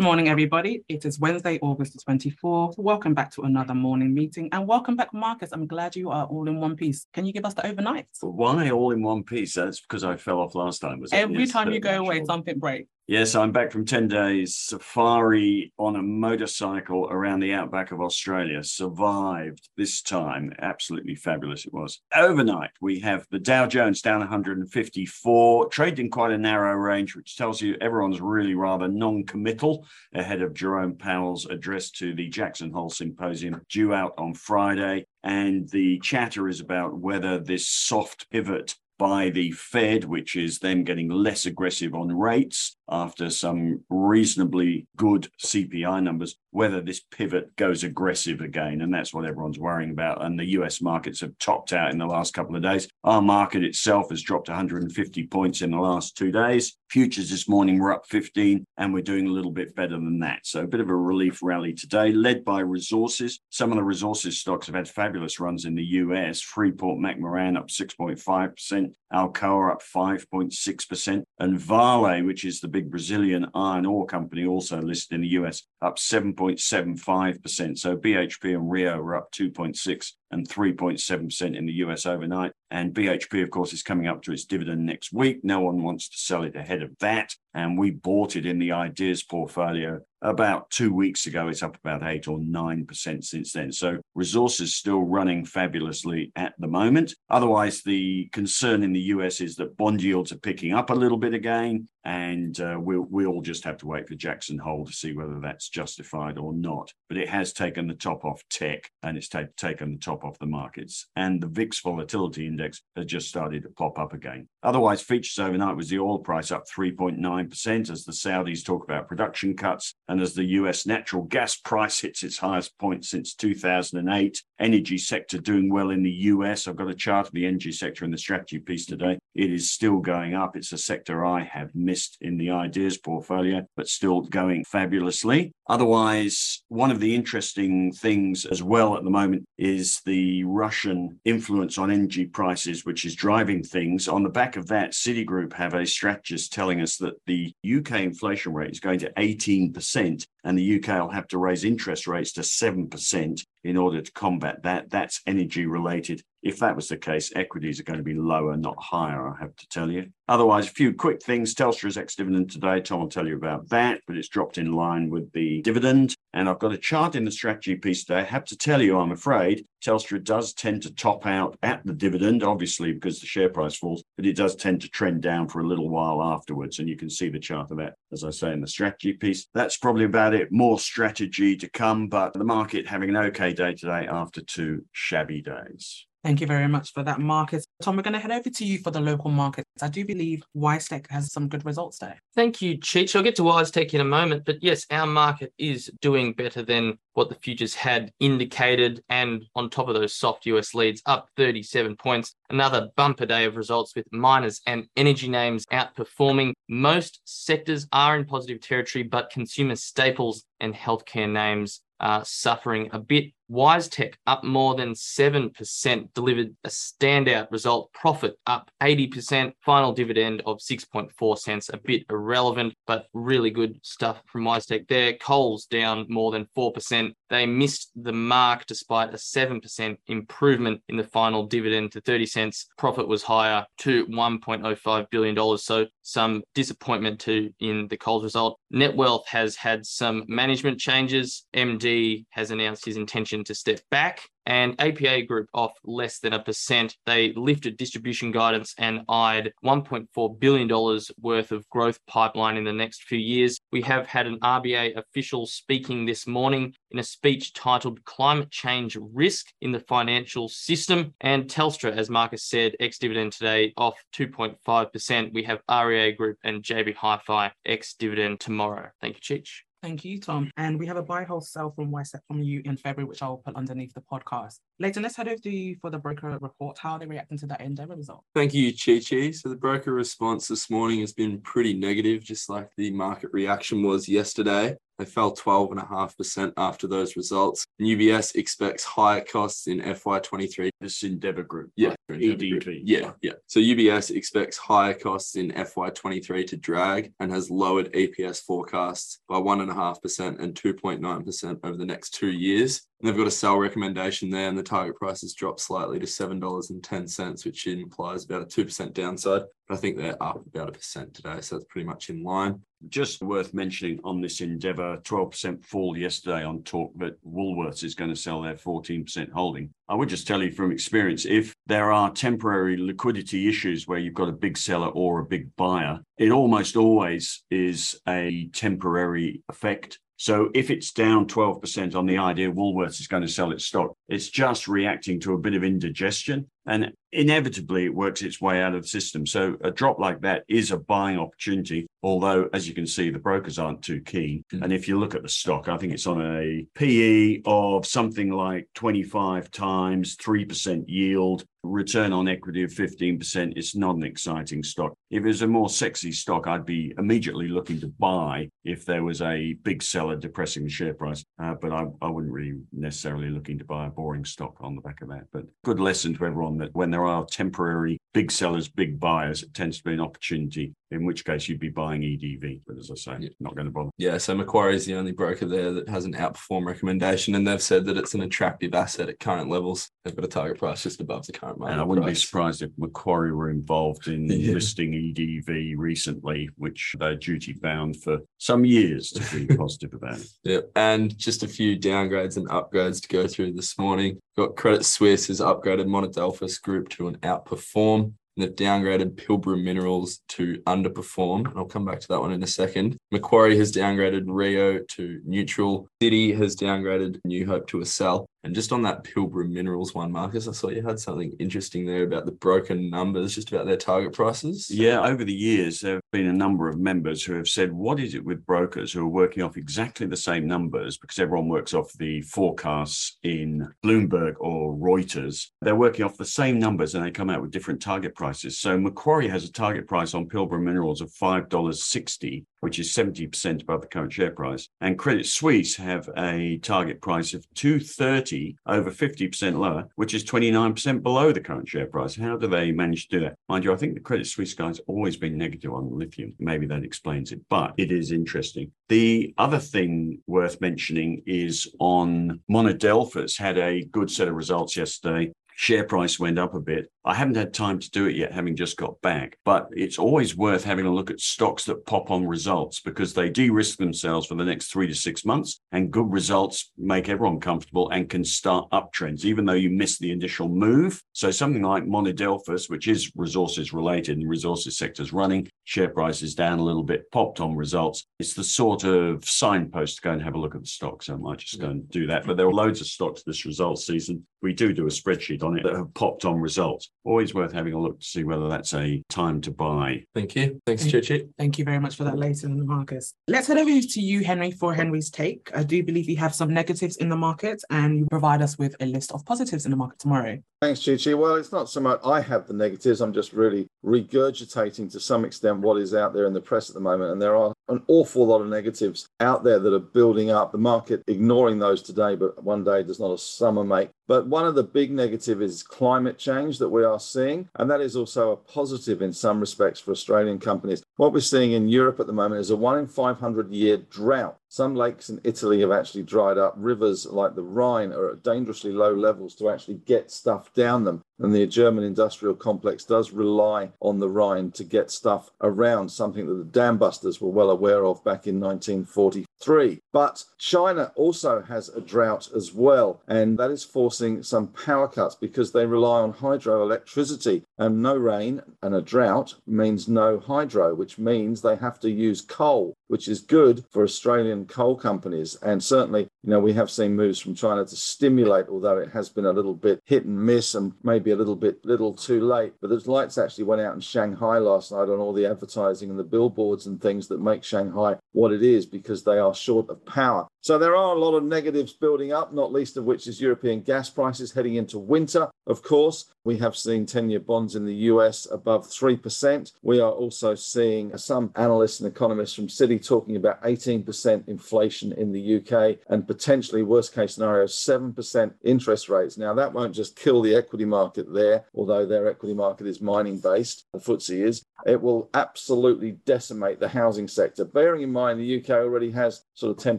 Good 0.00 0.06
morning, 0.06 0.30
everybody. 0.30 0.82
It 0.88 1.04
is 1.04 1.20
Wednesday, 1.20 1.58
August 1.60 1.92
the 1.92 2.00
24th. 2.10 2.78
Welcome 2.78 3.12
back 3.12 3.30
to 3.32 3.42
another 3.42 3.74
morning 3.74 4.14
meeting 4.14 4.48
and 4.50 4.66
welcome 4.66 4.96
back, 4.96 5.12
Marcus. 5.12 5.50
I'm 5.52 5.66
glad 5.66 5.94
you 5.94 6.08
are 6.08 6.24
all 6.24 6.48
in 6.48 6.58
one 6.58 6.74
piece. 6.74 7.06
Can 7.12 7.26
you 7.26 7.34
give 7.34 7.44
us 7.44 7.52
the 7.52 7.66
overnight? 7.66 8.06
Why 8.22 8.70
all 8.70 8.92
in 8.92 9.02
one 9.02 9.24
piece? 9.24 9.52
That's 9.52 9.78
because 9.78 10.02
I 10.02 10.16
fell 10.16 10.38
off 10.38 10.54
last 10.54 10.78
time. 10.78 11.00
Was 11.00 11.12
it? 11.12 11.16
Every 11.16 11.46
time 11.46 11.70
you 11.70 11.80
go 11.80 11.98
away, 11.98 12.24
something 12.24 12.58
breaks. 12.58 12.88
Yes, 13.06 13.34
I'm 13.34 13.50
back 13.50 13.72
from 13.72 13.84
10 13.84 14.06
days 14.06 14.56
safari 14.56 15.72
on 15.76 15.96
a 15.96 16.02
motorcycle 16.02 17.08
around 17.10 17.40
the 17.40 17.54
outback 17.54 17.90
of 17.90 18.00
Australia. 18.00 18.62
Survived 18.62 19.68
this 19.76 20.00
time. 20.00 20.52
Absolutely 20.60 21.16
fabulous 21.16 21.66
it 21.66 21.72
was. 21.72 22.00
Overnight, 22.14 22.70
we 22.80 23.00
have 23.00 23.26
the 23.32 23.40
Dow 23.40 23.66
Jones 23.66 24.00
down 24.00 24.20
154, 24.20 25.68
traded 25.70 25.98
in 25.98 26.08
quite 26.08 26.30
a 26.30 26.38
narrow 26.38 26.74
range, 26.74 27.16
which 27.16 27.36
tells 27.36 27.60
you 27.60 27.76
everyone's 27.80 28.20
really 28.20 28.54
rather 28.54 28.86
non 28.86 29.24
committal 29.24 29.84
ahead 30.14 30.40
of 30.40 30.54
Jerome 30.54 30.94
Powell's 30.94 31.46
address 31.46 31.90
to 31.92 32.14
the 32.14 32.28
Jackson 32.28 32.70
Hole 32.70 32.90
Symposium 32.90 33.60
due 33.68 33.92
out 33.92 34.14
on 34.18 34.34
Friday. 34.34 35.06
And 35.24 35.68
the 35.70 35.98
chatter 35.98 36.48
is 36.48 36.60
about 36.60 36.96
whether 36.96 37.40
this 37.40 37.66
soft 37.66 38.30
pivot 38.30 38.76
by 39.00 39.30
the 39.30 39.50
Fed, 39.52 40.04
which 40.04 40.36
is 40.36 40.58
them 40.58 40.84
getting 40.84 41.08
less 41.08 41.46
aggressive 41.46 41.94
on 41.94 42.14
rates 42.14 42.76
after 42.90 43.30
some 43.30 43.84
reasonably 43.88 44.86
good 44.96 45.28
CPI 45.42 46.02
numbers, 46.02 46.36
whether 46.50 46.80
this 46.80 47.00
pivot 47.00 47.54
goes 47.56 47.84
aggressive 47.84 48.40
again. 48.40 48.80
And 48.80 48.92
that's 48.92 49.14
what 49.14 49.24
everyone's 49.24 49.58
worrying 49.58 49.90
about. 49.90 50.24
And 50.24 50.38
the 50.38 50.50
US 50.50 50.80
markets 50.80 51.20
have 51.20 51.38
topped 51.38 51.72
out 51.72 51.92
in 51.92 51.98
the 51.98 52.06
last 52.06 52.34
couple 52.34 52.56
of 52.56 52.62
days. 52.62 52.88
Our 53.04 53.22
market 53.22 53.62
itself 53.64 54.10
has 54.10 54.22
dropped 54.22 54.48
150 54.48 55.26
points 55.28 55.62
in 55.62 55.70
the 55.70 55.78
last 55.78 56.16
two 56.16 56.32
days. 56.32 56.76
Futures 56.90 57.30
this 57.30 57.48
morning 57.48 57.78
were 57.78 57.92
up 57.92 58.04
15, 58.06 58.64
and 58.78 58.92
we're 58.92 59.00
doing 59.00 59.28
a 59.28 59.32
little 59.32 59.52
bit 59.52 59.76
better 59.76 59.94
than 59.94 60.18
that. 60.18 60.40
So 60.44 60.64
a 60.64 60.66
bit 60.66 60.80
of 60.80 60.88
a 60.88 60.96
relief 60.96 61.40
rally 61.40 61.72
today, 61.72 62.10
led 62.10 62.44
by 62.44 62.60
resources. 62.60 63.38
Some 63.50 63.70
of 63.70 63.76
the 63.76 63.84
resources 63.84 64.40
stocks 64.40 64.66
have 64.66 64.74
had 64.74 64.88
fabulous 64.88 65.38
runs 65.38 65.66
in 65.66 65.76
the 65.76 65.84
US. 65.84 66.40
Freeport 66.40 66.98
McMoran 66.98 67.56
up 67.56 67.68
6.5%, 67.68 68.92
Alcoa 69.12 69.72
up 69.72 69.82
5.6%, 69.82 71.22
and 71.38 71.60
Vale, 71.60 72.24
which 72.24 72.44
is 72.44 72.60
the 72.60 72.66
big 72.66 72.79
Brazilian 72.82 73.46
iron 73.54 73.86
ore 73.86 74.06
company, 74.06 74.46
also 74.46 74.80
listed 74.80 75.16
in 75.16 75.22
the 75.22 75.28
US, 75.40 75.62
up 75.82 75.96
7.75%. 75.96 77.78
So 77.78 77.96
BHP 77.96 78.54
and 78.54 78.70
Rio 78.70 79.00
were 79.00 79.16
up 79.16 79.32
2.6 79.32 80.12
and 80.30 80.48
3.7% 80.48 81.56
in 81.56 81.66
the 81.66 81.72
US 81.74 82.06
overnight. 82.06 82.52
And 82.70 82.94
BHP, 82.94 83.42
of 83.42 83.50
course, 83.50 83.72
is 83.72 83.82
coming 83.82 84.06
up 84.06 84.22
to 84.22 84.32
its 84.32 84.44
dividend 84.44 84.86
next 84.86 85.12
week. 85.12 85.40
No 85.42 85.60
one 85.60 85.82
wants 85.82 86.08
to 86.08 86.18
sell 86.18 86.44
it 86.44 86.54
ahead 86.54 86.82
of 86.82 86.96
that. 87.00 87.34
And 87.52 87.76
we 87.76 87.90
bought 87.90 88.36
it 88.36 88.46
in 88.46 88.60
the 88.60 88.72
ideas 88.72 89.24
portfolio 89.24 90.00
about 90.22 90.70
two 90.70 90.92
weeks 90.92 91.26
ago. 91.26 91.48
It's 91.48 91.64
up 91.64 91.76
about 91.82 92.04
eight 92.04 92.28
or 92.28 92.38
9% 92.38 93.24
since 93.24 93.52
then. 93.52 93.72
So 93.72 93.98
resources 94.14 94.76
still 94.76 95.00
running 95.00 95.44
fabulously 95.44 96.30
at 96.36 96.54
the 96.58 96.68
moment. 96.68 97.14
Otherwise, 97.28 97.82
the 97.82 98.28
concern 98.32 98.84
in 98.84 98.92
the 98.92 99.00
US 99.00 99.40
is 99.40 99.56
that 99.56 99.76
bond 99.76 100.00
yields 100.00 100.30
are 100.30 100.38
picking 100.38 100.72
up 100.72 100.90
a 100.90 100.94
little 100.94 101.18
bit 101.18 101.34
again. 101.34 101.88
And 102.04 102.58
uh, 102.60 102.76
we'll, 102.78 103.06
we'll 103.10 103.40
just 103.40 103.64
have 103.64 103.78
to 103.78 103.86
wait 103.86 104.08
for 104.08 104.14
Jackson 104.14 104.58
Hole 104.58 104.86
to 104.86 104.92
see 104.92 105.12
whether 105.12 105.40
that's 105.40 105.68
justified 105.70 106.38
or 106.38 106.52
not. 106.52 106.92
But 107.08 107.18
it 107.18 107.28
has 107.28 107.52
taken 107.52 107.86
the 107.86 107.94
top 107.94 108.24
off 108.24 108.42
tech 108.50 108.90
and 109.02 109.16
it's 109.16 109.28
ta- 109.28 109.44
taken 109.56 109.92
the 109.92 109.98
top 109.98 110.24
off 110.24 110.38
the 110.38 110.46
markets. 110.46 111.06
And 111.16 111.40
the 111.40 111.46
VIX 111.46 111.80
volatility 111.80 112.46
index 112.46 112.82
has 112.96 113.06
just 113.06 113.28
started 113.28 113.62
to 113.62 113.70
pop 113.70 113.98
up 113.98 114.12
again. 114.12 114.48
Otherwise, 114.62 115.02
features 115.02 115.38
overnight 115.38 115.76
was 115.76 115.88
the 115.88 115.98
oil 115.98 116.18
price 116.18 116.50
up 116.50 116.64
3.9% 116.68 117.90
as 117.90 118.04
the 118.04 118.12
Saudis 118.12 118.64
talk 118.64 118.84
about 118.84 119.08
production 119.08 119.56
cuts 119.56 119.94
and 120.08 120.20
as 120.20 120.34
the 120.34 120.44
US 120.44 120.86
natural 120.86 121.22
gas 121.22 121.56
price 121.64 122.00
hits 122.00 122.22
its 122.22 122.38
highest 122.38 122.76
point 122.78 123.04
since 123.04 123.34
2008. 123.34 124.42
Energy 124.58 124.98
sector 124.98 125.38
doing 125.38 125.70
well 125.72 125.90
in 125.90 126.02
the 126.02 126.10
US. 126.10 126.68
I've 126.68 126.76
got 126.76 126.90
a 126.90 126.94
chart 126.94 127.28
of 127.28 127.32
the 127.32 127.46
energy 127.46 127.72
sector 127.72 128.04
in 128.04 128.10
the 128.10 128.18
strategy 128.18 128.58
piece 128.58 128.86
today. 128.86 129.18
It 129.34 129.52
is 129.52 129.70
still 129.70 129.98
going 129.98 130.34
up. 130.34 130.56
It's 130.56 130.72
a 130.72 130.78
sector 130.78 131.24
I 131.24 131.44
have 131.44 131.74
missed 131.74 132.18
in 132.20 132.36
the 132.36 132.50
ideas 132.50 132.98
portfolio, 132.98 133.66
but 133.76 133.88
still 133.88 134.22
going 134.22 134.64
fabulously. 134.64 135.52
Otherwise, 135.70 136.64
one 136.66 136.90
of 136.90 136.98
the 136.98 137.14
interesting 137.14 137.92
things 137.92 138.44
as 138.44 138.60
well 138.60 138.96
at 138.96 139.04
the 139.04 139.10
moment 139.10 139.46
is 139.56 140.00
the 140.04 140.42
Russian 140.42 141.20
influence 141.24 141.78
on 141.78 141.92
energy 141.92 142.26
prices, 142.26 142.84
which 142.84 143.04
is 143.04 143.14
driving 143.14 143.62
things. 143.62 144.08
On 144.08 144.24
the 144.24 144.30
back 144.30 144.56
of 144.56 144.66
that, 144.66 144.94
Citigroup 144.94 145.52
have 145.52 145.74
a 145.74 145.86
strategist 145.86 146.52
telling 146.52 146.80
us 146.80 146.96
that 146.96 147.14
the 147.28 147.54
UK 147.64 148.00
inflation 148.00 148.52
rate 148.52 148.72
is 148.72 148.80
going 148.80 148.98
to 148.98 149.12
18%, 149.12 150.26
and 150.44 150.56
the 150.56 150.76
UK 150.76 151.00
will 151.00 151.10
have 151.10 151.28
to 151.28 151.38
raise 151.38 151.64
interest 151.64 152.06
rates 152.06 152.32
to 152.32 152.40
7% 152.40 153.46
in 153.64 153.76
order 153.76 154.00
to 154.00 154.12
combat 154.12 154.62
that. 154.62 154.90
That's 154.90 155.20
energy 155.26 155.66
related. 155.66 156.22
If 156.42 156.58
that 156.60 156.74
was 156.74 156.88
the 156.88 156.96
case, 156.96 157.32
equities 157.36 157.80
are 157.80 157.84
going 157.84 157.98
to 157.98 158.04
be 158.04 158.14
lower, 158.14 158.56
not 158.56 158.82
higher, 158.82 159.28
I 159.28 159.38
have 159.40 159.54
to 159.56 159.68
tell 159.68 159.90
you. 159.90 160.06
Otherwise, 160.28 160.68
a 160.68 160.70
few 160.70 160.94
quick 160.94 161.22
things. 161.22 161.54
Telstra's 161.54 161.98
ex 161.98 162.14
dividend 162.14 162.50
today. 162.50 162.80
Tom 162.80 163.00
will 163.00 163.08
tell 163.08 163.26
you 163.26 163.36
about 163.36 163.68
that, 163.68 164.00
but 164.06 164.16
it's 164.16 164.28
dropped 164.28 164.56
in 164.56 164.72
line 164.72 165.10
with 165.10 165.30
the 165.32 165.60
dividend. 165.62 166.14
And 166.32 166.48
I've 166.48 166.58
got 166.58 166.72
a 166.72 166.78
chart 166.78 167.16
in 167.16 167.24
the 167.24 167.30
strategy 167.30 167.74
piece 167.74 168.04
today. 168.04 168.20
I 168.20 168.24
have 168.24 168.44
to 168.46 168.56
tell 168.56 168.80
you, 168.80 168.98
I'm 168.98 169.10
afraid, 169.10 169.66
Telstra 169.84 170.22
does 170.22 170.52
tend 170.52 170.82
to 170.82 170.94
top 170.94 171.26
out 171.26 171.58
at 171.62 171.84
the 171.84 171.92
dividend, 171.92 172.44
obviously, 172.44 172.92
because 172.92 173.20
the 173.20 173.26
share 173.26 173.48
price 173.48 173.76
falls, 173.76 174.04
but 174.16 174.26
it 174.26 174.36
does 174.36 174.54
tend 174.54 174.80
to 174.82 174.88
trend 174.88 175.22
down 175.22 175.48
for 175.48 175.60
a 175.60 175.66
little 175.66 175.88
while 175.88 176.22
afterwards. 176.22 176.78
And 176.78 176.88
you 176.88 176.96
can 176.96 177.10
see 177.10 177.30
the 177.30 177.38
chart 177.38 177.70
of 177.70 177.78
that, 177.78 177.94
as 178.12 178.22
I 178.22 178.30
say, 178.30 178.52
in 178.52 178.60
the 178.60 178.68
strategy 178.68 179.12
piece. 179.14 179.48
That's 179.54 179.76
probably 179.76 180.04
about 180.04 180.34
it. 180.34 180.52
More 180.52 180.78
strategy 180.78 181.56
to 181.56 181.68
come, 181.70 182.08
but 182.08 182.32
the 182.32 182.44
market 182.44 182.86
having 182.86 183.08
an 183.08 183.16
okay 183.16 183.52
day 183.52 183.74
today 183.74 184.06
after 184.08 184.40
two 184.42 184.84
shabby 184.92 185.42
days. 185.42 186.06
Thank 186.22 186.42
you 186.42 186.46
very 186.46 186.68
much 186.68 186.92
for 186.92 187.02
that, 187.02 187.18
Marcus. 187.18 187.64
Tom, 187.82 187.96
we're 187.96 188.02
going 188.02 188.12
to 188.12 188.18
head 188.18 188.30
over 188.30 188.50
to 188.50 188.64
you 188.64 188.78
for 188.78 188.90
the 188.90 189.00
local 189.00 189.30
markets. 189.30 189.68
I 189.80 189.88
do 189.88 190.04
believe 190.04 190.42
WiseTech 190.54 191.10
has 191.10 191.32
some 191.32 191.48
good 191.48 191.64
results 191.64 191.98
there. 191.98 192.18
Thank 192.34 192.60
you, 192.60 192.76
Cheech. 192.76 193.16
I'll 193.16 193.22
get 193.22 193.36
to 193.36 193.42
WiseTech 193.42 193.94
in 193.94 194.02
a 194.02 194.04
moment, 194.04 194.44
but 194.44 194.62
yes, 194.62 194.84
our 194.90 195.06
market 195.06 195.54
is 195.56 195.90
doing 196.02 196.34
better 196.34 196.62
than 196.62 196.98
what 197.14 197.30
the 197.30 197.36
futures 197.36 197.74
had 197.74 198.12
indicated. 198.20 199.02
And 199.08 199.44
on 199.54 199.70
top 199.70 199.88
of 199.88 199.94
those 199.94 200.14
soft 200.14 200.44
US 200.44 200.74
leads, 200.74 201.00
up 201.06 201.28
37 201.38 201.96
points. 201.96 202.34
Another 202.50 202.90
bumper 202.96 203.24
day 203.24 203.46
of 203.46 203.56
results 203.56 203.96
with 203.96 204.04
miners 204.12 204.60
and 204.66 204.88
energy 204.96 205.28
names 205.28 205.64
outperforming. 205.72 206.52
Most 206.68 207.22
sectors 207.24 207.86
are 207.92 208.18
in 208.18 208.26
positive 208.26 208.60
territory, 208.60 209.04
but 209.04 209.30
consumer 209.30 209.76
staples 209.76 210.44
and 210.60 210.74
healthcare 210.74 211.30
names 211.30 211.80
are 211.98 212.24
suffering 212.24 212.90
a 212.92 212.98
bit. 212.98 213.32
WiseTech 213.50 214.14
up 214.26 214.44
more 214.44 214.74
than 214.74 214.92
7%, 214.92 216.14
delivered 216.14 216.54
a 216.64 216.68
standout 216.68 217.50
result. 217.50 217.92
Profit 217.92 218.36
up 218.46 218.70
80%. 218.80 219.52
Final 219.64 219.92
dividend 219.92 220.42
of 220.46 220.58
6.4 220.58 221.38
cents, 221.38 221.70
a 221.72 221.76
bit 221.76 222.04
irrelevant, 222.08 222.74
but 222.86 223.06
really 223.12 223.50
good 223.50 223.78
stuff 223.82 224.22
from 224.26 224.44
WiseTech 224.44 224.88
there. 224.88 225.14
Coles 225.14 225.66
down 225.66 226.06
more 226.08 226.30
than 226.30 226.46
4%. 226.56 227.12
They 227.28 227.46
missed 227.46 227.90
the 227.94 228.12
mark 228.12 228.66
despite 228.66 229.10
a 229.10 229.16
7% 229.16 229.96
improvement 230.06 230.80
in 230.88 230.96
the 230.96 231.04
final 231.04 231.46
dividend 231.46 231.92
to 231.92 232.00
30 232.00 232.26
cents. 232.26 232.66
Profit 232.76 233.06
was 233.06 233.22
higher 233.22 233.64
to 233.78 234.06
$1.05 234.06 235.10
billion. 235.10 235.58
So 235.58 235.86
some 236.02 236.42
disappointment 236.54 237.20
too 237.20 237.50
in 237.60 237.86
the 237.88 237.96
Coles 237.96 238.24
result. 238.24 238.58
Netwealth 238.72 239.26
has 239.26 239.56
had 239.56 239.86
some 239.86 240.24
management 240.26 240.80
changes. 240.80 241.46
MD 241.54 242.26
has 242.30 242.50
announced 242.50 242.84
his 242.84 242.96
intention 242.96 243.39
to 243.44 243.54
step 243.54 243.80
back 243.90 244.22
and 244.46 244.74
APA 244.80 245.22
Group 245.22 245.48
off 245.54 245.72
less 245.84 246.18
than 246.18 246.32
a 246.32 246.42
percent. 246.42 246.96
They 247.06 247.32
lifted 247.34 247.76
distribution 247.76 248.32
guidance 248.32 248.74
and 248.78 249.02
eyed 249.08 249.52
$1.4 249.64 250.40
billion 250.40 251.00
worth 251.20 251.52
of 251.52 251.68
growth 251.68 251.98
pipeline 252.06 252.56
in 252.56 252.64
the 252.64 252.72
next 252.72 253.04
few 253.04 253.18
years. 253.18 253.60
We 253.70 253.82
have 253.82 254.06
had 254.06 254.26
an 254.26 254.40
RBA 254.40 254.96
official 254.96 255.46
speaking 255.46 256.06
this 256.06 256.26
morning 256.26 256.74
in 256.90 256.98
a 256.98 257.04
speech 257.04 257.52
titled 257.52 258.04
Climate 258.04 258.50
Change 258.50 258.96
Risk 259.00 259.46
in 259.60 259.72
the 259.72 259.80
Financial 259.80 260.48
System. 260.48 261.14
And 261.20 261.44
Telstra, 261.44 261.92
as 261.92 262.10
Marcus 262.10 262.44
said, 262.44 262.74
ex 262.80 262.98
dividend 262.98 263.32
today 263.32 263.72
off 263.76 264.02
2.5%. 264.16 265.32
We 265.32 265.44
have 265.44 265.60
REA 265.70 266.12
Group 266.12 266.38
and 266.42 266.62
JB 266.62 266.94
Hi 266.96 267.20
Fi 267.24 267.52
ex 267.64 267.94
dividend 267.94 268.40
tomorrow. 268.40 268.90
Thank 269.00 269.16
you, 269.16 269.38
Cheech. 269.38 269.69
Thank 269.82 270.04
you, 270.04 270.20
Tom. 270.20 270.50
And 270.58 270.78
we 270.78 270.86
have 270.86 270.98
a 270.98 271.02
buy 271.02 271.24
whole 271.24 271.40
sell 271.40 271.70
from 271.70 271.90
WiseTech 271.90 272.20
from 272.28 272.42
you 272.42 272.60
in 272.66 272.76
February, 272.76 273.08
which 273.08 273.22
I'll 273.22 273.38
put 273.38 273.56
underneath 273.56 273.94
the 273.94 274.02
podcast. 274.02 274.58
Later, 274.80 275.02
let's 275.02 275.14
head 275.14 275.28
over 275.28 275.36
to 275.42 275.50
you 275.50 275.76
for 275.76 275.90
the 275.90 275.98
broker 275.98 276.38
report. 276.40 276.78
How 276.78 276.92
are 276.92 276.98
they 276.98 277.04
reacting 277.04 277.36
to 277.38 277.46
that 277.48 277.60
Endeavour 277.60 277.96
result? 277.96 278.24
Thank 278.34 278.54
you, 278.54 278.72
Chi 278.72 278.98
Chi. 278.98 279.30
So 279.30 279.50
the 279.50 279.56
broker 279.56 279.92
response 279.92 280.48
this 280.48 280.70
morning 280.70 281.00
has 281.00 281.12
been 281.12 281.38
pretty 281.42 281.74
negative, 281.74 282.24
just 282.24 282.48
like 282.48 282.70
the 282.78 282.90
market 282.90 283.28
reaction 283.34 283.82
was 283.82 284.08
yesterday. 284.08 284.78
They 284.98 285.04
fell 285.04 285.36
12.5% 285.36 286.52
after 286.56 286.86
those 286.86 287.14
results. 287.14 287.66
And 287.78 287.88
UBS 287.88 288.36
expects 288.36 288.84
higher 288.84 289.22
costs 289.22 289.66
in 289.66 289.80
FY23. 289.80 290.70
This 290.80 291.02
Endeavour 291.02 291.42
Group. 291.42 291.72
Yeah, 291.76 291.94
EDV. 292.10 292.80
Yeah, 292.84 293.12
yeah. 293.20 293.32
So 293.48 293.60
UBS 293.60 294.10
expects 294.10 294.56
higher 294.56 294.94
costs 294.94 295.36
in 295.36 295.50
FY23 295.52 296.46
to 296.48 296.56
drag 296.56 297.12
and 297.20 297.30
has 297.32 297.50
lowered 297.50 297.92
EPS 297.92 298.42
forecasts 298.42 299.20
by 299.28 299.36
1.5% 299.36 300.38
and 300.38 300.54
2.9% 300.54 301.60
over 301.64 301.76
the 301.76 301.86
next 301.86 302.14
two 302.14 302.30
years. 302.30 302.86
And 303.00 303.08
they've 303.08 303.16
got 303.16 303.26
a 303.26 303.30
sell 303.30 303.56
recommendation 303.56 304.28
there, 304.28 304.48
and 304.48 304.58
the 304.58 304.62
target 304.62 304.96
price 304.96 305.22
has 305.22 305.32
dropped 305.32 305.60
slightly 305.60 305.98
to 305.98 306.04
$7.10, 306.04 307.44
which 307.46 307.66
implies 307.66 308.24
about 308.24 308.42
a 308.42 308.44
2% 308.44 308.92
downside. 308.92 309.42
But 309.66 309.74
I 309.74 309.78
think 309.78 309.96
they're 309.96 310.22
up 310.22 310.44
about 310.46 310.68
a 310.68 310.72
percent 310.72 311.14
today. 311.14 311.40
So 311.40 311.56
that's 311.56 311.66
pretty 311.70 311.86
much 311.86 312.10
in 312.10 312.22
line. 312.22 312.60
Just 312.88 313.22
worth 313.22 313.54
mentioning 313.54 314.00
on 314.04 314.20
this 314.20 314.42
Endeavour, 314.42 314.98
12% 314.98 315.64
fall 315.64 315.96
yesterday 315.96 316.44
on 316.44 316.62
talk 316.62 316.92
that 316.98 317.22
Woolworths 317.24 317.84
is 317.84 317.94
going 317.94 318.10
to 318.10 318.16
sell 318.16 318.42
their 318.42 318.54
14% 318.54 319.32
holding. 319.32 319.70
I 319.88 319.94
would 319.94 320.08
just 320.08 320.26
tell 320.26 320.42
you 320.42 320.50
from 320.50 320.70
experience, 320.70 321.24
if 321.24 321.54
there 321.66 321.92
are 321.92 322.12
temporary 322.12 322.76
liquidity 322.76 323.48
issues 323.48 323.88
where 323.88 323.98
you've 323.98 324.12
got 324.12 324.28
a 324.28 324.32
big 324.32 324.58
seller 324.58 324.88
or 324.88 325.20
a 325.20 325.24
big 325.24 325.56
buyer, 325.56 326.00
it 326.18 326.32
almost 326.32 326.76
always 326.76 327.44
is 327.50 327.98
a 328.06 328.50
temporary 328.52 329.42
effect. 329.48 329.98
So 330.20 330.50
if 330.52 330.68
it's 330.70 330.92
down 330.92 331.28
12% 331.28 331.94
on 331.94 332.04
the 332.04 332.18
idea 332.18 332.52
Woolworths 332.52 333.00
is 333.00 333.06
going 333.06 333.22
to 333.22 333.28
sell 333.28 333.52
its 333.52 333.64
stock, 333.64 333.96
it's 334.06 334.28
just 334.28 334.68
reacting 334.68 335.18
to 335.20 335.32
a 335.32 335.38
bit 335.38 335.54
of 335.54 335.64
indigestion. 335.64 336.50
And 336.66 336.92
inevitably, 337.12 337.86
it 337.86 337.94
works 337.94 338.22
its 338.22 338.40
way 338.40 338.62
out 338.62 338.74
of 338.74 338.82
the 338.82 338.88
system. 338.88 339.26
So 339.26 339.56
a 339.62 339.70
drop 339.70 339.98
like 339.98 340.20
that 340.20 340.44
is 340.48 340.70
a 340.70 340.76
buying 340.76 341.18
opportunity. 341.18 341.86
Although, 342.02 342.48
as 342.52 342.68
you 342.68 342.74
can 342.74 342.86
see, 342.86 343.10
the 343.10 343.18
brokers 343.18 343.58
aren't 343.58 343.82
too 343.82 344.00
keen. 344.00 344.44
Mm. 344.52 344.62
And 344.62 344.72
if 344.72 344.88
you 344.88 344.98
look 344.98 345.14
at 345.14 345.22
the 345.22 345.28
stock, 345.28 345.68
I 345.68 345.76
think 345.76 345.92
it's 345.92 346.06
on 346.06 346.20
a 346.20 346.66
PE 346.74 347.42
of 347.44 347.86
something 347.86 348.30
like 348.30 348.68
25 348.74 349.50
times, 349.50 350.16
3% 350.16 350.84
yield, 350.86 351.44
return 351.62 352.12
on 352.12 352.28
equity 352.28 352.62
of 352.62 352.70
15%. 352.70 353.52
It's 353.56 353.76
not 353.76 353.96
an 353.96 354.04
exciting 354.04 354.62
stock. 354.62 354.94
If 355.10 355.24
it 355.24 355.26
was 355.26 355.42
a 355.42 355.46
more 355.46 355.68
sexy 355.68 356.12
stock, 356.12 356.46
I'd 356.46 356.64
be 356.64 356.94
immediately 356.98 357.48
looking 357.48 357.80
to 357.80 357.88
buy 357.88 358.48
if 358.64 358.84
there 358.86 359.04
was 359.04 359.20
a 359.20 359.54
big 359.62 359.82
seller 359.82 360.16
depressing 360.16 360.64
the 360.64 360.70
share 360.70 360.94
price. 360.94 361.24
Uh, 361.42 361.54
but 361.60 361.72
I, 361.72 361.84
I 362.00 362.08
wouldn't 362.08 362.32
really 362.32 362.60
necessarily 362.72 363.28
looking 363.28 363.58
to 363.58 363.64
buy 363.64 363.86
a 363.86 363.90
boring 363.90 364.24
stock 364.24 364.56
on 364.60 364.74
the 364.74 364.80
back 364.80 365.02
of 365.02 365.08
that. 365.08 365.24
But 365.32 365.44
good 365.64 365.80
lesson 365.80 366.14
to 366.14 366.24
everyone 366.24 366.49
that 366.58 366.74
when 366.74 366.90
there 366.90 367.06
are 367.06 367.24
temporary 367.24 367.98
big 368.12 368.30
sellers, 368.30 368.68
big 368.68 368.98
buyers, 368.98 369.42
it 369.42 369.54
tends 369.54 369.78
to 369.78 369.84
be 369.84 369.92
an 369.92 370.00
opportunity, 370.00 370.74
in 370.90 371.04
which 371.04 371.24
case 371.24 371.48
you'd 371.48 371.60
be 371.60 371.68
buying 371.68 372.02
EDV. 372.02 372.62
But 372.66 372.78
as 372.78 372.90
I 372.90 372.94
say, 372.94 373.16
yeah. 373.20 373.28
not 373.38 373.54
going 373.54 373.66
to 373.66 373.72
bother. 373.72 373.90
Yeah, 373.98 374.18
so 374.18 374.34
Macquarie 374.34 374.76
is 374.76 374.86
the 374.86 374.94
only 374.94 375.12
broker 375.12 375.46
there 375.46 375.72
that 375.72 375.88
has 375.88 376.04
an 376.04 376.14
outperform 376.14 376.66
recommendation, 376.66 377.34
and 377.34 377.46
they've 377.46 377.62
said 377.62 377.84
that 377.86 377.96
it's 377.96 378.14
an 378.14 378.22
attractive 378.22 378.74
asset 378.74 379.08
at 379.08 379.20
current 379.20 379.50
levels. 379.50 379.90
They've 380.04 380.14
got 380.14 380.24
a 380.24 380.28
target 380.28 380.58
price 380.58 380.82
just 380.82 381.00
above 381.00 381.26
the 381.26 381.32
current 381.32 381.58
market. 381.58 381.72
And 381.72 381.80
I 381.80 381.84
wouldn't 381.84 382.06
price. 382.06 382.18
be 382.18 382.26
surprised 382.26 382.62
if 382.62 382.70
Macquarie 382.76 383.32
were 383.32 383.50
involved 383.50 384.08
in 384.08 384.26
yeah. 384.30 384.54
listing 384.54 384.92
EDV 384.92 385.74
recently, 385.76 386.48
which 386.56 386.96
they're 386.98 387.16
duty 387.16 387.52
bound 387.52 388.02
for 388.02 388.18
some 388.38 388.64
years 388.64 389.10
to 389.10 389.46
be 389.46 389.56
positive 389.56 389.94
about 389.94 390.18
it. 390.18 390.28
Yeah, 390.44 390.60
and 390.74 391.16
just 391.16 391.42
a 391.42 391.48
few 391.48 391.78
downgrades 391.78 392.36
and 392.36 392.48
upgrades 392.48 393.02
to 393.02 393.08
go 393.08 393.26
through 393.26 393.52
this 393.52 393.78
morning. 393.78 394.18
Got 394.36 394.56
Credit 394.56 394.84
Suisse 394.84 395.26
has 395.26 395.40
upgraded 395.40 395.86
Monadelphous 395.86 396.60
Group 396.60 396.88
to 396.90 397.08
an 397.08 397.16
outperform. 397.18 398.14
They've 398.40 398.54
downgraded 398.54 399.16
Pilbara 399.16 399.62
Minerals 399.62 400.20
to 400.28 400.60
underperform. 400.66 401.48
And 401.48 401.58
I'll 401.58 401.64
come 401.64 401.84
back 401.84 402.00
to 402.00 402.08
that 402.08 402.20
one 402.20 402.32
in 402.32 402.42
a 402.42 402.46
second. 402.46 402.96
Macquarie 403.10 403.58
has 403.58 403.72
downgraded 403.72 404.24
Rio 404.26 404.80
to 404.80 405.20
neutral. 405.24 405.88
Citi 406.02 406.36
has 406.36 406.56
downgraded 406.56 407.20
New 407.24 407.46
Hope 407.46 407.66
to 407.68 407.80
a 407.80 407.86
sell. 407.86 408.26
And 408.42 408.54
just 408.54 408.72
on 408.72 408.82
that 408.82 409.04
Pilbara 409.04 409.48
Minerals 409.50 409.94
one, 409.94 410.10
Marcus, 410.10 410.48
I 410.48 410.52
saw 410.52 410.70
you 410.70 410.82
had 410.82 410.98
something 410.98 411.32
interesting 411.38 411.84
there 411.84 412.04
about 412.04 412.24
the 412.24 412.32
broken 412.32 412.88
numbers, 412.88 413.34
just 413.34 413.52
about 413.52 413.66
their 413.66 413.76
target 413.76 414.14
prices. 414.14 414.70
Yeah, 414.70 415.00
over 415.00 415.24
the 415.24 415.32
years, 415.32 415.80
there 415.80 415.94
have 415.94 416.02
been 416.10 416.26
a 416.26 416.32
number 416.32 416.68
of 416.68 416.78
members 416.78 417.22
who 417.22 417.34
have 417.34 417.48
said, 417.48 417.72
What 417.72 418.00
is 418.00 418.14
it 418.14 418.24
with 418.24 418.46
brokers 418.46 418.92
who 418.92 419.02
are 419.02 419.08
working 419.08 419.42
off 419.42 419.58
exactly 419.58 420.06
the 420.06 420.16
same 420.16 420.46
numbers? 420.46 420.96
Because 420.96 421.18
everyone 421.18 421.48
works 421.48 421.74
off 421.74 421.92
the 421.98 422.22
forecasts 422.22 423.18
in 423.22 423.68
Bloomberg 423.84 424.36
or 424.40 424.74
Reuters. 424.74 425.48
They're 425.60 425.76
working 425.76 426.06
off 426.06 426.16
the 426.16 426.24
same 426.24 426.58
numbers 426.58 426.94
and 426.94 427.04
they 427.04 427.10
come 427.10 427.28
out 427.28 427.42
with 427.42 427.50
different 427.50 427.82
target 427.82 428.14
prices. 428.14 428.29
So 428.32 428.78
Macquarie 428.78 429.28
has 429.28 429.44
a 429.44 429.52
target 429.52 429.86
price 429.86 430.14
on 430.14 430.28
Pilbara 430.28 430.60
Minerals 430.60 431.00
of 431.00 431.10
$5.60 431.10 432.44
which 432.60 432.78
is 432.78 432.94
70% 432.94 433.62
above 433.62 433.80
the 433.80 433.86
current 433.86 434.12
share 434.12 434.30
price. 434.30 434.68
And 434.80 434.98
Credit 434.98 435.26
Suisse 435.26 435.76
have 435.76 436.08
a 436.16 436.58
target 436.58 437.00
price 437.00 437.34
of 437.34 437.44
230 437.54 438.56
over 438.66 438.90
50% 438.90 439.58
lower, 439.58 439.88
which 439.96 440.14
is 440.14 440.24
29% 440.24 441.02
below 441.02 441.32
the 441.32 441.40
current 441.40 441.68
share 441.68 441.86
price. 441.86 442.16
How 442.16 442.36
do 442.36 442.46
they 442.46 442.70
manage 442.72 443.08
to 443.08 443.18
do 443.18 443.24
that? 443.24 443.36
Mind 443.48 443.64
you, 443.64 443.72
I 443.72 443.76
think 443.76 443.94
the 443.94 444.00
Credit 444.00 444.26
Suisse 444.26 444.54
guys 444.54 444.80
always 444.86 445.16
been 445.16 445.36
negative 445.36 445.72
on 445.72 445.98
lithium. 445.98 446.34
Maybe 446.38 446.66
that 446.66 446.84
explains 446.84 447.32
it, 447.32 447.40
but 447.48 447.74
it 447.76 447.90
is 447.90 448.12
interesting. 448.12 448.70
The 448.88 449.34
other 449.38 449.58
thing 449.58 450.20
worth 450.26 450.60
mentioning 450.60 451.22
is 451.26 451.68
on 451.78 452.40
Monadelphous 452.50 453.38
had 453.38 453.58
a 453.58 453.84
good 453.84 454.10
set 454.10 454.28
of 454.28 454.34
results 454.34 454.76
yesterday 454.76 455.32
share 455.60 455.84
price 455.84 456.18
went 456.18 456.38
up 456.38 456.54
a 456.54 456.58
bit. 456.58 456.90
I 457.04 457.12
haven't 457.12 457.36
had 457.36 457.52
time 457.52 457.78
to 457.80 457.90
do 457.90 458.06
it 458.06 458.16
yet, 458.16 458.32
having 458.32 458.56
just 458.56 458.78
got 458.78 458.98
back, 459.02 459.36
but 459.44 459.68
it's 459.72 459.98
always 459.98 460.34
worth 460.34 460.64
having 460.64 460.86
a 460.86 460.92
look 460.92 461.10
at 461.10 461.20
stocks 461.20 461.66
that 461.66 461.84
pop 461.84 462.10
on 462.10 462.26
results 462.26 462.80
because 462.80 463.12
they 463.12 463.28
de 463.28 463.50
risk 463.50 463.76
themselves 463.76 464.26
for 464.26 464.36
the 464.36 464.44
next 464.44 464.68
three 464.68 464.86
to 464.86 464.94
six 464.94 465.22
months. 465.22 465.60
And 465.72 465.90
good 465.90 466.10
results 466.10 466.72
make 466.78 467.10
everyone 467.10 467.40
comfortable 467.40 467.90
and 467.90 468.08
can 468.08 468.24
start 468.24 468.70
uptrends, 468.70 469.26
even 469.26 469.44
though 469.44 469.52
you 469.52 469.68
miss 469.68 469.98
the 469.98 470.12
initial 470.12 470.48
move. 470.48 471.02
So 471.12 471.30
something 471.30 471.62
like 471.62 471.84
Monadelphous, 471.84 472.70
which 472.70 472.88
is 472.88 473.12
resources 473.14 473.74
related 473.74 474.16
and 474.16 474.30
resources 474.30 474.78
sector's 474.78 475.12
running, 475.12 475.46
share 475.64 475.90
price 475.90 476.22
is 476.22 476.34
down 476.34 476.58
a 476.58 476.64
little 476.64 476.84
bit, 476.84 477.10
popped 477.12 477.38
on 477.38 477.54
results. 477.54 478.06
It's 478.18 478.32
the 478.32 478.44
sort 478.44 478.84
of 478.84 479.26
signpost 479.26 479.96
to 479.96 480.02
go 480.02 480.12
and 480.12 480.22
have 480.22 480.36
a 480.36 480.40
look 480.40 480.54
at 480.54 480.62
the 480.62 480.66
stocks. 480.66 481.06
So 481.06 481.14
I 481.14 481.16
might 481.18 481.38
just 481.38 481.60
go 481.60 481.68
and 481.68 481.86
do 481.90 482.06
that. 482.06 482.26
But 482.26 482.38
there 482.38 482.46
are 482.48 482.52
loads 482.52 482.80
of 482.80 482.86
stocks 482.86 483.22
this 483.22 483.44
results 483.44 483.86
season. 483.86 484.26
We 484.42 484.54
do 484.54 484.72
do 484.72 484.86
a 484.86 484.90
spreadsheet 484.90 485.42
on 485.42 485.58
it 485.58 485.64
that 485.64 485.74
have 485.74 485.92
popped 485.92 486.24
on 486.24 486.40
results. 486.40 486.90
Always 487.04 487.34
worth 487.34 487.52
having 487.52 487.74
a 487.74 487.80
look 487.80 488.00
to 488.00 488.06
see 488.06 488.24
whether 488.24 488.48
that's 488.48 488.72
a 488.72 489.02
time 489.10 489.40
to 489.42 489.50
buy. 489.50 490.04
Thank 490.14 490.34
you. 490.34 490.60
Thanks, 490.66 490.86
Chichi. 490.86 491.28
Thank 491.38 491.58
you 491.58 491.64
very 491.64 491.78
much 491.78 491.96
for 491.96 492.04
that, 492.04 492.18
Leighton 492.18 492.66
Marcus. 492.66 493.14
Let's 493.28 493.48
head 493.48 493.58
over 493.58 493.70
to 493.70 494.00
you, 494.00 494.24
Henry, 494.24 494.50
for 494.50 494.72
Henry's 494.72 495.10
take. 495.10 495.50
I 495.54 495.62
do 495.62 495.82
believe 495.82 496.08
you 496.08 496.16
have 496.16 496.34
some 496.34 496.54
negatives 496.54 496.96
in 496.96 497.10
the 497.10 497.16
market 497.16 497.62
and 497.70 497.98
you 497.98 498.06
provide 498.06 498.40
us 498.40 498.56
with 498.56 498.74
a 498.80 498.86
list 498.86 499.12
of 499.12 499.24
positives 499.26 499.66
in 499.66 499.70
the 499.70 499.76
market 499.76 499.98
tomorrow. 499.98 500.38
Thanks, 500.62 500.80
Chichi. 500.80 501.14
Well, 501.14 501.36
it's 501.36 501.52
not 501.52 501.70
so 501.70 501.80
much 501.80 502.00
I 502.04 502.20
have 502.20 502.46
the 502.46 502.52
negatives. 502.52 503.00
I'm 503.00 503.14
just 503.14 503.32
really 503.32 503.66
regurgitating 503.82 504.92
to 504.92 505.00
some 505.00 505.24
extent 505.24 505.60
what 505.60 505.78
is 505.78 505.94
out 505.94 506.12
there 506.12 506.26
in 506.26 506.34
the 506.34 506.40
press 506.40 506.68
at 506.68 506.74
the 506.74 506.80
moment. 506.80 507.12
And 507.12 507.22
there 507.22 507.34
are 507.34 507.54
an 507.68 507.82
awful 507.88 508.26
lot 508.26 508.42
of 508.42 508.48
negatives 508.48 509.06
out 509.20 509.42
there 509.42 509.58
that 509.58 509.72
are 509.72 509.78
building 509.78 510.30
up. 510.30 510.52
The 510.52 510.58
market 510.58 511.02
ignoring 511.06 511.58
those 511.58 511.82
today, 511.82 512.14
but 512.14 512.42
one 512.44 512.62
day 512.62 512.82
does 512.82 513.00
not 513.00 513.12
a 513.12 513.18
summer 513.18 513.64
make. 513.64 513.88
But 514.10 514.26
one 514.26 514.44
of 514.44 514.56
the 514.56 514.64
big 514.64 514.90
negatives 514.90 515.40
is 515.40 515.62
climate 515.62 516.18
change 516.18 516.58
that 516.58 516.68
we 516.68 516.82
are 516.82 516.98
seeing. 516.98 517.48
And 517.54 517.70
that 517.70 517.80
is 517.80 517.94
also 517.94 518.32
a 518.32 518.36
positive 518.36 519.02
in 519.02 519.12
some 519.12 519.38
respects 519.38 519.78
for 519.78 519.92
Australian 519.92 520.40
companies. 520.40 520.82
What 520.96 521.12
we're 521.12 521.20
seeing 521.20 521.52
in 521.52 521.68
Europe 521.68 522.00
at 522.00 522.08
the 522.08 522.12
moment 522.12 522.40
is 522.40 522.50
a 522.50 522.56
one 522.56 522.76
in 522.76 522.88
500 522.88 523.52
year 523.52 523.76
drought. 523.76 524.36
Some 524.48 524.74
lakes 524.74 525.08
in 525.08 525.20
Italy 525.22 525.60
have 525.60 525.70
actually 525.70 526.02
dried 526.02 526.36
up. 526.36 526.54
Rivers 526.56 527.06
like 527.06 527.36
the 527.36 527.44
Rhine 527.44 527.92
are 527.92 528.10
at 528.10 528.24
dangerously 528.24 528.72
low 528.72 528.92
levels 528.92 529.36
to 529.36 529.48
actually 529.48 529.76
get 529.86 530.10
stuff 530.10 530.52
down 530.54 530.82
them. 530.82 531.02
And 531.20 531.32
the 531.32 531.46
German 531.46 531.84
industrial 531.84 532.34
complex 532.34 532.84
does 532.84 533.12
rely 533.12 533.70
on 533.80 534.00
the 534.00 534.08
Rhine 534.08 534.50
to 534.52 534.64
get 534.64 534.90
stuff 534.90 535.30
around, 535.40 535.90
something 535.90 536.26
that 536.26 536.34
the 536.34 536.44
dam 536.44 536.78
busters 536.78 537.20
were 537.20 537.30
well 537.30 537.50
aware 537.50 537.84
of 537.84 538.02
back 538.02 538.26
in 538.26 538.40
1943. 538.40 539.78
But 539.92 540.24
China 540.38 540.92
also 540.96 541.42
has 541.42 541.68
a 541.68 541.80
drought 541.80 542.30
as 542.34 542.52
well, 542.52 543.02
and 543.06 543.38
that 543.38 543.52
is 543.52 543.62
forcing 543.62 543.99
some 544.22 544.48
power 544.48 544.88
cuts 544.88 545.14
because 545.14 545.52
they 545.52 545.66
rely 545.66 546.00
on 546.00 546.12
hydroelectricity. 546.12 547.44
And 547.60 547.82
no 547.82 547.94
rain 547.94 548.40
and 548.62 548.74
a 548.74 548.80
drought 548.80 549.34
means 549.46 549.86
no 549.86 550.18
hydro, 550.18 550.74
which 550.74 550.96
means 550.98 551.42
they 551.42 551.56
have 551.56 551.78
to 551.80 551.90
use 551.90 552.22
coal, 552.22 552.72
which 552.88 553.06
is 553.06 553.20
good 553.20 553.66
for 553.70 553.82
Australian 553.82 554.46
coal 554.46 554.74
companies. 554.74 555.36
And 555.42 555.62
certainly, 555.62 556.08
you 556.22 556.30
know, 556.30 556.40
we 556.40 556.54
have 556.54 556.70
seen 556.70 556.96
moves 556.96 557.18
from 557.18 557.34
China 557.34 557.66
to 557.66 557.76
stimulate, 557.76 558.48
although 558.48 558.78
it 558.78 558.88
has 558.92 559.10
been 559.10 559.26
a 559.26 559.32
little 559.32 559.52
bit 559.52 559.82
hit 559.84 560.06
and 560.06 560.24
miss 560.24 560.54
and 560.54 560.72
maybe 560.82 561.10
a 561.10 561.16
little 561.16 561.36
bit 561.36 561.62
little 561.66 561.92
too 561.92 562.22
late. 562.22 562.54
But 562.62 562.70
those 562.70 562.88
lights 562.88 563.18
actually 563.18 563.44
went 563.44 563.60
out 563.60 563.74
in 563.74 563.80
Shanghai 563.80 564.38
last 564.38 564.72
night 564.72 564.88
on 564.88 564.98
all 564.98 565.12
the 565.12 565.26
advertising 565.26 565.90
and 565.90 565.98
the 565.98 566.02
billboards 566.04 566.66
and 566.66 566.80
things 566.80 567.08
that 567.08 567.20
make 567.20 567.44
Shanghai 567.44 567.96
what 568.12 568.32
it 568.32 568.42
is 568.42 568.64
because 568.64 569.04
they 569.04 569.18
are 569.18 569.34
short 569.34 569.68
of 569.68 569.84
power. 569.84 570.26
So 570.40 570.58
there 570.58 570.74
are 570.74 570.96
a 570.96 570.98
lot 570.98 571.14
of 571.14 571.24
negatives 571.24 571.74
building 571.74 572.14
up, 572.14 572.32
not 572.32 572.52
least 572.52 572.78
of 572.78 572.84
which 572.84 573.06
is 573.06 573.20
European 573.20 573.60
gas 573.60 573.90
prices 573.90 574.32
heading 574.32 574.54
into 574.54 574.78
winter. 574.78 575.28
Of 575.50 575.62
course. 575.62 576.06
We 576.22 576.36
have 576.38 576.54
seen 576.54 576.84
10 576.84 577.08
year 577.08 577.20
bonds 577.20 577.56
in 577.56 577.64
the 577.64 577.74
US 577.74 578.26
above 578.30 578.68
3%. 578.68 579.52
We 579.62 579.80
are 579.80 579.90
also 579.90 580.34
seeing 580.34 580.96
some 580.98 581.32
analysts 581.34 581.80
and 581.80 581.88
economists 581.90 582.34
from 582.34 582.48
Citi 582.48 582.84
talking 582.84 583.16
about 583.16 583.42
18% 583.42 584.28
inflation 584.28 584.92
in 584.92 585.12
the 585.12 585.36
UK 585.36 585.78
and 585.88 586.06
potentially, 586.06 586.62
worst 586.62 586.94
case 586.94 587.14
scenario, 587.14 587.46
7% 587.46 588.34
interest 588.44 588.88
rates. 588.90 589.16
Now, 589.16 589.32
that 589.34 589.52
won't 589.52 589.74
just 589.74 589.96
kill 589.96 590.20
the 590.20 590.34
equity 590.34 590.66
market 590.66 591.12
there, 591.12 591.46
although 591.54 591.86
their 591.86 592.08
equity 592.08 592.34
market 592.34 592.66
is 592.66 592.82
mining 592.82 593.18
based, 593.18 593.64
the 593.72 593.78
FTSE 593.78 594.22
is. 594.22 594.44
It 594.66 594.80
will 594.80 595.08
absolutely 595.14 595.92
decimate 596.04 596.60
the 596.60 596.68
housing 596.68 597.08
sector. 597.08 597.46
Bearing 597.46 597.80
in 597.80 597.92
mind, 597.92 598.20
the 598.20 598.40
UK 598.40 598.50
already 598.50 598.90
has 598.90 599.24
sort 599.40 599.56
of 599.56 599.78